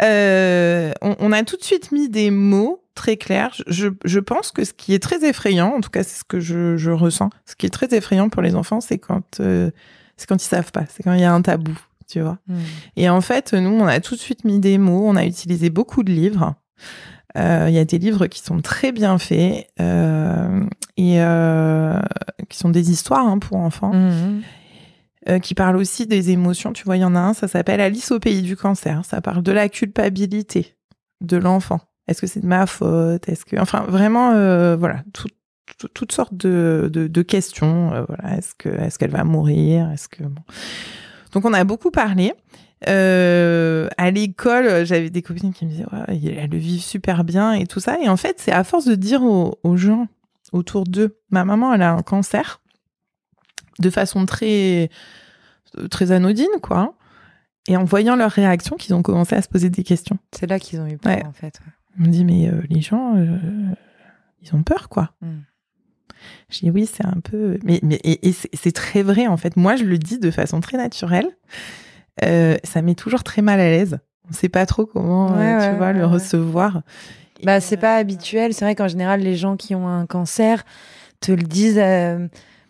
[0.00, 3.54] Euh, on, on a tout de suite mis des mots très clairs.
[3.66, 6.40] Je, je pense que ce qui est très effrayant, en tout cas c'est ce que
[6.40, 9.70] je, je ressens, ce qui est très effrayant pour les enfants, c'est quand, euh,
[10.16, 12.38] c'est quand ils savent pas, c'est quand il y a un tabou, tu vois.
[12.48, 12.60] Hmm.
[12.96, 15.68] Et en fait, nous, on a tout de suite mis des mots, on a utilisé
[15.68, 16.54] beaucoup de livres.
[17.36, 20.64] Euh, Il y a des livres qui sont très bien faits euh,
[20.96, 21.18] et
[22.48, 24.42] qui sont des histoires hein, pour enfants, Mhm.
[25.28, 26.72] Euh, qui parlent aussi des émotions.
[26.72, 29.04] Tu vois, il y en a un, ça s'appelle Alice au pays du cancer.
[29.04, 30.76] Ça parle de la culpabilité
[31.20, 31.80] de l'enfant.
[32.08, 33.28] Est-ce que c'est de ma faute?
[33.28, 35.28] Est-ce que, enfin, vraiment, euh, voilà, tout-
[35.78, 37.92] tout- toutes sortes de, de, de questions.
[37.94, 39.90] euh, voilà, est-ce que, est-ce qu'elle va mourir?
[39.92, 40.42] Est-ce que, bon.
[41.32, 42.32] donc on a beaucoup parlé.
[42.88, 47.52] Euh, à l'école, j'avais des copines qui me disaient, ouais, elles le vivent super bien
[47.52, 47.96] et tout ça.
[48.02, 50.08] Et en fait, c'est à force de dire aux, aux gens
[50.52, 52.60] autour d'eux, ma maman, elle a un cancer,
[53.82, 54.88] de façon très,
[55.90, 56.94] très anodine, quoi.
[57.68, 60.18] Et en voyant leurs réactions, qu'ils ont commencé à se poser des questions.
[60.32, 61.26] C'est là qu'ils ont eu peur, Ouais.
[61.26, 61.60] en fait.
[61.60, 61.72] ouais.
[62.00, 63.36] On me dit, mais euh, les gens, euh,
[64.42, 65.10] ils ont peur, quoi.
[65.20, 65.26] Mm.
[66.50, 67.58] Je dis, oui, c'est un peu.
[67.64, 69.56] Mais, mais et, et c'est très vrai, en fait.
[69.56, 71.26] Moi, je le dis de façon très naturelle.
[72.24, 73.98] Euh, ça met toujours très mal à l'aise.
[74.28, 76.82] On sait pas trop comment, Ouais, tu vois, le recevoir.
[77.44, 78.54] Bah, c'est pas habituel.
[78.54, 80.64] C'est vrai qu'en général, les gens qui ont un cancer
[81.20, 81.80] te le disent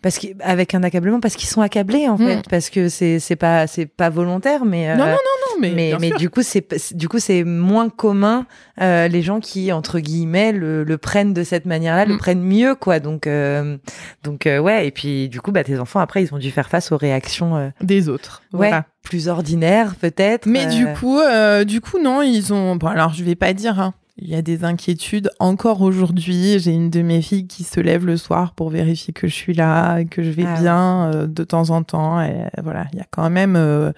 [0.03, 2.27] parce que, avec un accablement, parce qu'ils sont accablés, en Mm.
[2.27, 2.41] fait.
[2.49, 4.89] Parce que c'est c'est pas, c'est pas volontaire, mais.
[4.91, 7.87] euh, Non, non, non, non, mais, mais, mais du coup c'est du coup c'est moins
[7.89, 8.45] commun
[8.81, 12.17] euh, les gens qui entre guillemets le, le prennent de cette manière-là le Mm.
[12.17, 13.77] prennent mieux quoi donc euh,
[14.23, 16.69] donc euh, ouais et puis du coup bah tes enfants après ils ont dû faire
[16.69, 18.41] face aux réactions euh, des autres.
[18.51, 18.85] ouais Voilà.
[19.03, 22.75] plus ordinaires peut-être Mais du coup, euh, du coup, non, ils ont.
[22.75, 23.79] Bon, alors, je vais pas dire.
[23.79, 23.93] hein.
[24.17, 25.31] Il y a des inquiétudes.
[25.39, 29.27] Encore aujourd'hui, j'ai une de mes filles qui se lève le soir pour vérifier que
[29.27, 30.59] je suis là, que je vais Ah ouais.
[30.61, 32.21] bien euh, de temps en temps.
[32.21, 33.91] Et voilà, il y a quand même euh,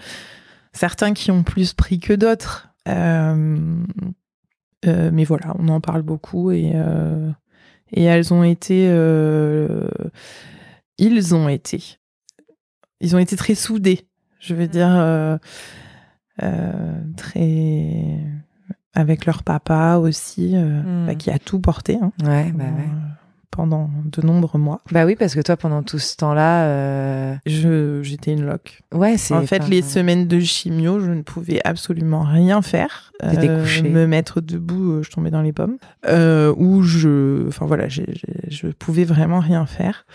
[0.72, 2.70] certains qui ont plus pris que d'autres.
[2.88, 3.84] Euh,
[4.86, 6.74] mais voilà, on en parle beaucoup et
[7.92, 8.86] et elles ont été,
[10.98, 11.84] ils ont été,
[13.02, 14.08] ils ont été très soudés.
[14.40, 14.90] Je veux dire.
[14.90, 15.38] euh,
[16.44, 18.20] euh, très
[18.96, 23.08] avec leur papa aussi, euh, bah, qui a tout porté hein, ouais bah ouais euh,
[23.52, 24.82] pendant de nombreux mois.
[24.92, 28.82] bah oui parce que toi pendant tout ce temps-là euh, Je j'étais une loque.
[28.94, 33.14] ouais c'est En fait, les semaines de chimio, je ne pouvais absolument rien faire.
[33.24, 35.78] Euh, me mettre debout, je tombais dans les pommes.
[36.06, 40.06] Euh, ou je, enfin voilà, je pouvais vraiment rien faire.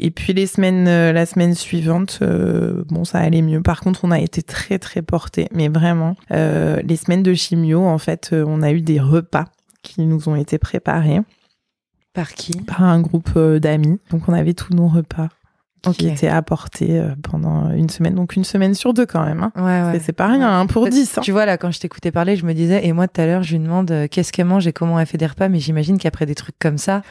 [0.00, 3.62] Et puis les semaines, euh, la semaine suivante, euh, bon, ça allait mieux.
[3.62, 7.84] Par contre, on a été très très portés, mais vraiment, euh, les semaines de chimio,
[7.86, 9.44] en fait, on a eu des repas
[9.82, 11.20] qui nous ont été préparés
[12.12, 12.60] par qui?
[12.62, 13.98] Par un groupe d'amis.
[14.10, 15.28] Donc on avait tous nos repas
[15.92, 18.14] qui étaient apportés pendant une semaine.
[18.14, 19.42] Donc une semaine sur deux quand même.
[19.42, 19.52] hein.
[19.56, 21.18] ouais ouais C'est- pas rien hein, pour Parce- 10.
[21.18, 21.20] hein.
[21.22, 23.42] Tu vois, là, quand je t'écoutais parler, je me disais, et moi, tout à l'heure,
[23.42, 25.98] je lui demande euh, qu'est-ce qu'elle mange et comment elle fait des repas, mais j'imagine
[25.98, 27.02] qu'après des trucs comme ça,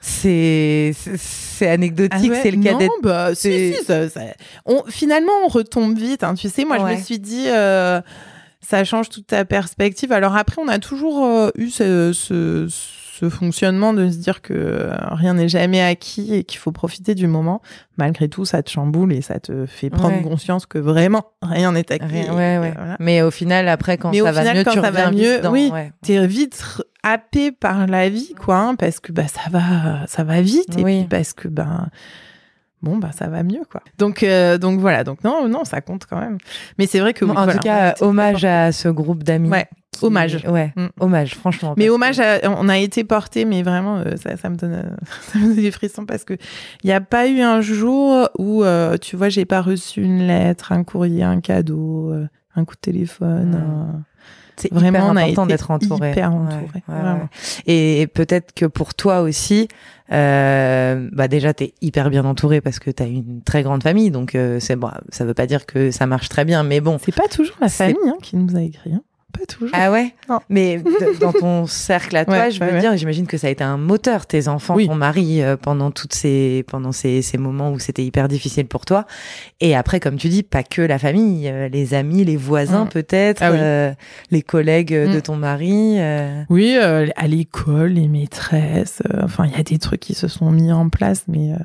[0.00, 2.92] c'est c'est- anecdotique, Ah ouais, c'est le cas d'être.
[3.02, 4.20] bah, si, si, ça- ça-
[4.64, 6.22] on, finalement, on retombe vite.
[6.22, 6.34] hein.
[6.34, 8.00] Tu sais, moi, je me suis dit, euh,
[8.60, 10.12] ça change toute ta perspective.
[10.12, 14.90] Alors après, on a toujours euh, eu ce, ce, ce fonctionnement de se dire que
[15.10, 17.60] rien n'est jamais acquis et qu'il faut profiter du moment.
[17.96, 20.22] Malgré tout, ça te chamboule et ça te fait prendre Ouais.
[20.22, 22.04] conscience que vraiment, rien n'est acquis.
[22.06, 22.72] Rien- Et ouais, que, ouais.
[22.76, 22.96] voilà.
[23.00, 25.10] Mais au final, après, quand Mais ça au va final, mieux, quand tu ça va
[25.10, 25.72] mieux, oui.
[26.04, 26.62] t'es vite
[27.10, 30.84] happé par la vie, quoi, hein, parce que bah ça va, ça va vite, et
[30.84, 31.88] puis parce que ben
[32.82, 33.82] bon bah ça va mieux, quoi.
[33.98, 36.38] Donc euh, donc voilà, donc non non ça compte quand même.
[36.78, 39.48] Mais c'est vrai que oui, en voilà, tout cas, hommage à ce groupe d'amis.
[39.48, 40.38] Ouais, qui- hommage.
[40.46, 40.86] Ouais, Mm.
[41.00, 41.74] hommage, franchement.
[41.76, 44.96] Mais hommage, à- on a été porté, mais vraiment, euh, ça, ça me donne, euh,
[45.32, 46.34] ça me donne des frissons parce que
[46.84, 48.62] il n'y a pas eu un jour où,
[49.00, 52.12] tu vois, j'ai pas reçu une lettre, un courrier, un cadeau,
[52.54, 53.50] un coup de téléphone.
[53.50, 53.54] Mm.
[53.56, 54.04] un-
[54.58, 56.10] C'est Vraiment, important d'être entouré.
[56.10, 57.14] hyper entouré, ouais, vraiment.
[57.14, 57.28] ouais.
[57.66, 59.68] Et peut-être que pour toi aussi,
[60.12, 64.34] euh, bah déjà t'es hyper bien entouré parce que t'as une très grande famille, donc
[64.34, 64.90] euh, c'est bon.
[65.10, 66.98] Ça veut pas dire que ça marche très bien, mais bon.
[67.02, 68.92] C'est pas toujours la famille hein, qui nous a écrit.
[68.94, 69.02] hein.
[69.38, 69.70] Pas toujours.
[69.72, 70.40] Ah ouais Non.
[70.48, 70.82] Mais
[71.20, 72.80] dans ton cercle à toi, Ouais, je veux ouais.
[72.80, 74.86] dire, j'imagine que ça a été un moteur, tes enfants, Oui.
[74.86, 78.84] ton mari, euh, pendant toutes ces, pendant ces, ces moments où c'était hyper difficile pour
[78.84, 79.06] toi.
[79.60, 82.88] Et après, comme tu dis, pas que la famille, euh, les amis, les voisins Mm.
[82.88, 83.58] peut-être, Ah oui.
[83.60, 83.92] euh,
[84.30, 85.22] les collègues euh, de Mm.
[85.22, 85.98] ton mari.
[86.50, 89.02] Oui, euh, à l'école, les maîtresses.
[89.12, 91.56] euh, enfin, il y a des trucs qui se sont mis en place, mais euh,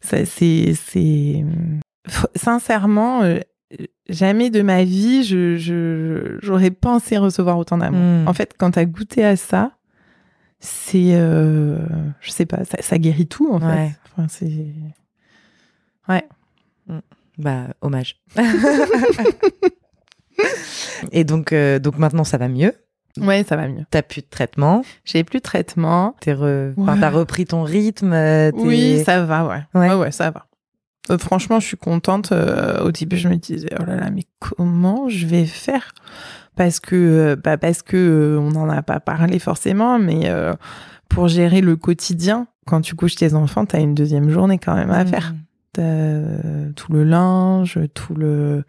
[0.00, 1.44] Ça, c'est, c'est,
[2.08, 3.22] F- sincèrement,
[4.08, 8.24] jamais de ma vie, je, j'aurais pensé recevoir autant d'amour.
[8.24, 8.28] Mm.
[8.28, 9.72] En fait, quand t'as goûté à ça,
[10.60, 11.78] c'est, euh,
[12.20, 13.88] je sais pas, ça, ça guérit tout, en Ouais.
[13.90, 13.94] fait.
[14.16, 14.64] Enfin, c'est,
[16.08, 16.26] ouais.
[17.38, 18.16] Bah, hommage.
[21.12, 22.72] Et donc, euh, donc maintenant, ça va mieux?
[23.16, 23.84] Ouais, ça va mieux.
[23.90, 24.82] T'as plus de traitement?
[25.04, 26.14] J'ai plus de traitement.
[26.20, 26.72] T'es re...
[26.76, 28.12] enfin, t'as repris ton rythme.
[28.12, 29.62] euh, Oui, ça va, ouais.
[29.80, 29.88] Ouais.
[29.90, 30.46] Ouais, ouais, ça va.
[31.10, 32.32] Euh, franchement, je suis contente.
[32.32, 35.92] Euh, au début, je me disais, oh là là, mais comment je vais faire?
[36.56, 40.30] Parce que, euh, bah, parce que on n'en a pas parlé forcément, mais
[41.08, 44.90] pour gérer le quotidien, quand tu couches tes enfants, t'as une deuxième journée quand même
[44.90, 45.08] à Mm.
[45.08, 45.34] faire.
[45.72, 48.64] T'as, tout le linge, tout le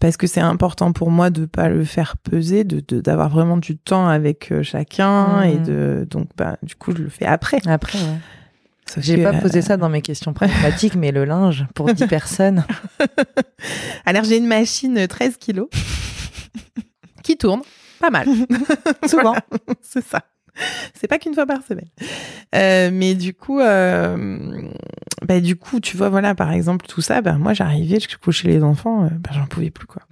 [0.00, 3.78] parce que c'est important pour moi de pas le faire peser, de d'avoir vraiment du
[3.78, 7.60] temps avec chacun et de donc bah du coup je le fais après.
[7.66, 8.18] Après, ouais.
[8.98, 12.64] J'ai pas euh, posé ça dans mes questions pragmatiques, mais le linge pour 10 personnes.
[14.04, 15.68] Alors j'ai une machine 13 kilos
[17.22, 17.62] qui tourne
[18.00, 18.26] pas mal.
[19.08, 19.34] Souvent.
[19.80, 20.22] c'est ça.
[20.94, 21.88] C'est pas qu'une fois par semaine.
[22.54, 24.68] Euh, mais du coup, euh,
[25.22, 28.48] bah, du coup, tu vois, voilà, par exemple, tout ça, bah, moi, j'arrivais, je couchais
[28.48, 30.02] les enfants, euh, bah, j'en pouvais plus, quoi.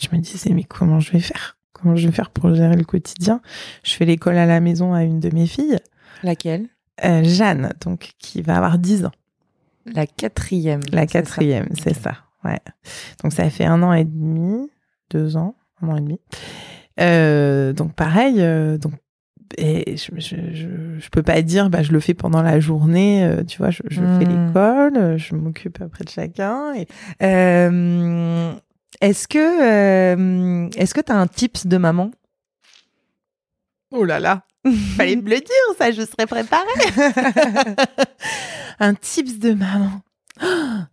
[0.00, 1.56] Je me disais, mais comment je vais faire?
[1.72, 3.40] Comment je vais faire pour gérer le quotidien?
[3.84, 5.78] Je fais l'école à la maison à une de mes filles,
[6.22, 6.68] Laquelle?
[7.04, 9.12] Euh, Jeanne, donc, qui va avoir 10 ans.
[9.86, 10.80] La quatrième.
[10.92, 12.16] La quatrième, c'est ça.
[12.44, 12.60] Ouais.
[13.22, 14.70] Donc ça fait un an et demi,
[15.10, 16.20] deux ans, un an et demi.
[17.00, 18.92] Euh, donc pareil, euh, donc
[19.58, 23.24] et je, je, je, je peux pas dire bah je le fais pendant la journée,
[23.24, 24.46] euh, tu vois, je, je fais Hmm.
[24.48, 26.86] l'école, je m'occupe après de chacun et
[27.22, 28.52] Euh,
[29.00, 32.10] est-ce que euh, est-ce que t'as un tips de maman?
[33.90, 34.42] Oh là là,
[34.96, 36.64] fallait me le dire ça, je serais préparée.
[38.80, 40.00] un tips de maman.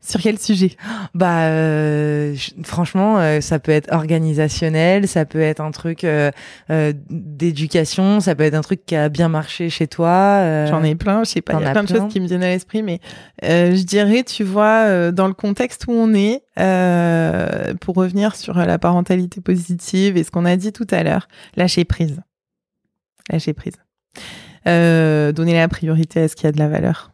[0.01, 0.75] Sur quel sujet?
[1.15, 6.31] Bah, euh, franchement, euh, ça peut être organisationnel, ça peut être un truc euh,
[6.69, 10.09] euh, d'éducation, ça peut être un truc qui a bien marché chez toi.
[10.41, 11.99] euh, J'en ai plein, je sais pas, il y a plein de plein.
[12.01, 12.99] choses qui me viennent à l'esprit, mais
[13.43, 18.35] euh, je dirais, tu vois, euh, dans le contexte où on est, euh, pour revenir
[18.35, 22.21] sur la parentalité positive et ce qu'on a dit tout à l'heure, lâcher prise.
[23.31, 23.75] Lâcher prise.
[24.67, 27.11] Euh, donner la priorité à ce qui a de la valeur.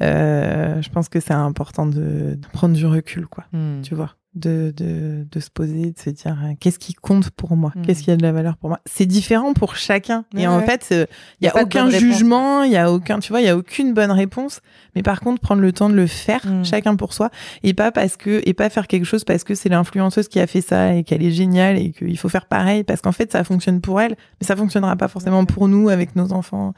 [0.00, 3.82] Euh, je pense que c'est important de, de prendre du recul, quoi hmm.
[3.82, 7.56] tu vois, de, de, de se poser, de se dire euh, qu'est-ce qui compte pour
[7.56, 7.86] moi, Mhm.
[7.86, 8.78] qu'est-ce qui a de la valeur pour moi?
[8.86, 10.26] C'est différent pour chacun.
[10.36, 10.66] Et en ouais.
[10.66, 11.06] fait, il
[11.40, 13.94] Y y a aucun jugement, il y a aucun, tu vois, il y a aucune
[13.94, 14.60] bonne réponse.
[14.94, 16.64] Mais par contre, prendre le temps de le faire, Mhm.
[16.64, 17.30] chacun pour soi,
[17.62, 20.46] et pas parce que, et pas faire quelque chose parce que c'est l'influenceuse qui a
[20.46, 23.42] fait ça et qu'elle est géniale et qu'il faut faire pareil parce qu'en fait, ça
[23.44, 26.74] fonctionne pour elle, mais ça fonctionnera pas forcément pour nous avec nos enfants.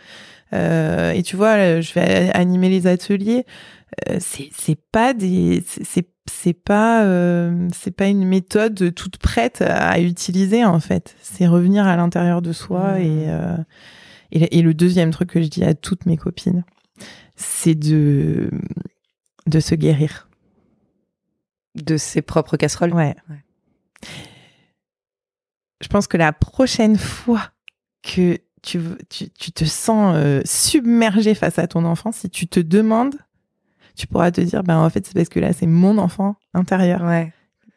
[0.52, 3.44] Euh, et tu vois, euh, je vais animer les ateliers.
[4.08, 9.62] Euh, c'est c'est pas des c'est- c'est pas euh, c'est pas une méthode toute prête
[9.62, 11.16] à utiliser en fait.
[11.22, 13.02] C'est revenir à l'intérieur de soi Mmh.
[13.02, 13.56] et, euh,
[14.32, 16.64] et et le deuxième truc que je dis à toutes mes copines,
[17.36, 18.50] c'est de
[19.46, 20.28] de se guérir.
[21.76, 22.92] de ses propres casseroles.
[22.94, 23.14] Ouais.
[23.28, 23.44] Ouais.
[25.80, 27.50] Je pense que la prochaine fois
[28.02, 32.60] que tu, tu, tu te sens euh, submergé face à ton enfant, si tu te
[32.60, 33.14] demandes,
[34.00, 37.02] tu pourras te dire, ben en fait, c'est parce que là, c'est mon enfant intérieur
[37.02, 37.32] Ouais.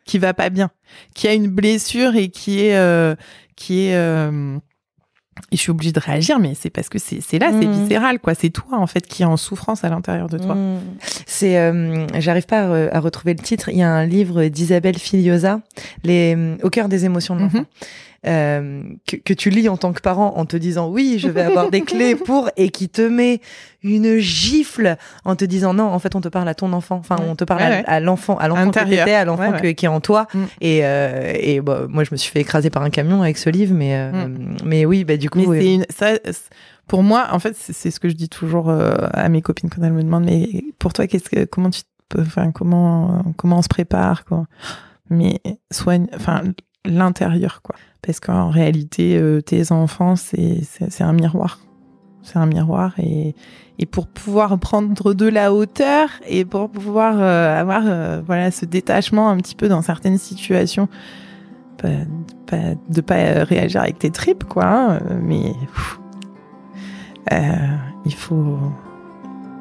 [0.05, 0.69] qui va pas bien,
[1.13, 3.15] qui a une blessure et qui est, euh,
[3.55, 4.57] qui est, euh,
[5.51, 7.82] et je suis obligée de réagir, mais c'est parce que c'est là, c'est Mhm.
[7.84, 8.36] viscéral, quoi.
[8.36, 10.53] C'est toi, en fait, qui est en souffrance à l'intérieur de toi.
[10.55, 10.80] Mm.
[11.26, 13.69] C'est, euh, j'arrive pas à, re- à retrouver le titre.
[13.69, 15.61] Il y a un livre d'Isabelle Filiosa,
[16.03, 17.59] les au cœur des émotions de l'enfant.
[17.59, 17.65] Mhm.
[18.26, 21.41] Euh, que, que tu lis en tant que parent en te disant oui, je vais
[21.41, 23.41] avoir des clés pour et qui te met
[23.84, 24.95] une gifle
[25.26, 27.43] en te disant non, en fait on te parle à ton enfant, enfin on te
[27.43, 27.84] parle Ouais, à- ouais.
[27.86, 30.28] à, l'enfant, à l'enfant que t'étais, à l'enfant Ouais, qui est en toi.
[30.34, 30.39] Mm.
[30.61, 33.49] Et, euh, et bah, moi je me suis fait écraser par un camion avec ce
[33.49, 34.28] livre, mais euh,
[34.63, 35.39] mais oui, bah du coup.
[35.51, 36.11] Mais c'est une, ça,
[36.88, 39.82] pour moi, en fait, c'est ce que je dis toujours euh, à mes copines quand
[39.84, 40.49] elles me demandent, mais
[40.80, 41.82] pour toi, qu'est-ce que, comment tu
[42.19, 44.45] enfin, comment, comment on se prépare, quoi.
[45.09, 45.39] Mais
[45.71, 46.43] soigne, enfin,
[46.86, 47.75] l'intérieur, quoi.
[48.01, 50.61] Parce qu'en réalité, euh, tes enfants, c'est,
[50.99, 51.59] un miroir.
[52.21, 53.36] C'est un miroir et,
[53.79, 58.65] et pour pouvoir prendre de la hauteur et pour pouvoir euh, avoir, euh, voilà, ce
[58.65, 60.88] détachement un petit peu dans certaines situations,
[61.77, 61.89] pas,
[62.47, 64.65] pas- de pas réagir avec tes tripes, quoi.
[64.65, 65.53] hein, euh, mais
[67.31, 67.38] euh,
[68.05, 68.57] il faut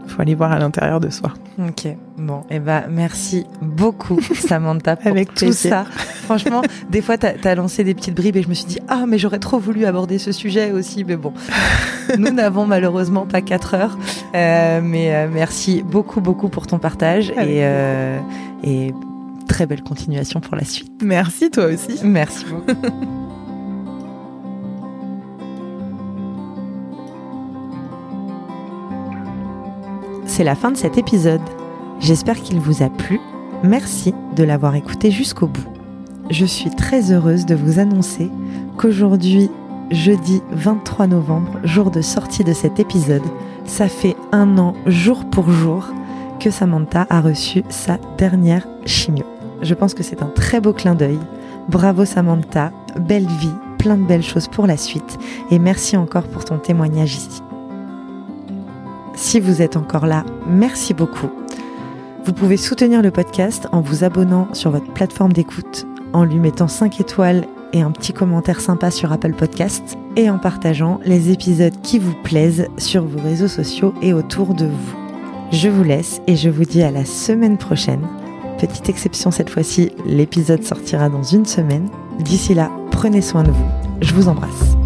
[0.06, 1.32] faut aller voir à l'intérieur de soi.
[1.58, 1.86] Ok,
[2.16, 5.84] bon, et eh ben merci beaucoup Samantha pour Avec tout ça.
[6.24, 9.04] Franchement, des fois tu as, lancé des petites bribes et je me suis dit ah
[9.06, 11.32] mais j'aurais trop voulu aborder ce sujet aussi, mais bon,
[12.18, 13.98] nous n'avons malheureusement pas quatre heures,
[14.34, 18.18] euh, mais euh, merci beaucoup beaucoup pour ton partage et, euh,
[18.64, 18.92] et
[19.48, 20.90] très belle continuation pour la suite.
[21.02, 22.00] Merci toi aussi.
[22.04, 22.80] Merci beaucoup.
[30.34, 31.42] C'est la fin de cet épisode.
[32.00, 33.20] J'espère qu'il vous a plu.
[33.62, 35.68] Merci de l'avoir écouté jusqu'au bout.
[36.30, 38.30] Je suis très heureuse de vous annoncer
[38.78, 39.50] qu'aujourd'hui,
[39.90, 43.20] jeudi 23 novembre, jour de sortie de cet épisode,
[43.66, 45.88] ça fait un an jour pour jour
[46.40, 49.26] que Samantha a reçu sa dernière chimio.
[49.60, 51.20] Je pense que c'est un très beau clin d'œil.
[51.68, 55.18] Bravo Samantha, belle vie, plein de belles choses pour la suite
[55.50, 57.42] et merci encore pour ton témoignage ici.
[59.14, 61.30] Si vous êtes encore là, merci beaucoup.
[62.24, 66.68] Vous pouvez soutenir le podcast en vous abonnant sur votre plateforme d'écoute, en lui mettant
[66.68, 71.80] 5 étoiles et un petit commentaire sympa sur Apple Podcast et en partageant les épisodes
[71.82, 74.96] qui vous plaisent sur vos réseaux sociaux et autour de vous.
[75.50, 78.06] Je vous laisse et je vous dis à la semaine prochaine.
[78.58, 81.88] Petite exception cette fois-ci, l'épisode sortira dans une semaine.
[82.20, 83.68] D'ici là, prenez soin de vous.
[84.00, 84.81] Je vous embrasse.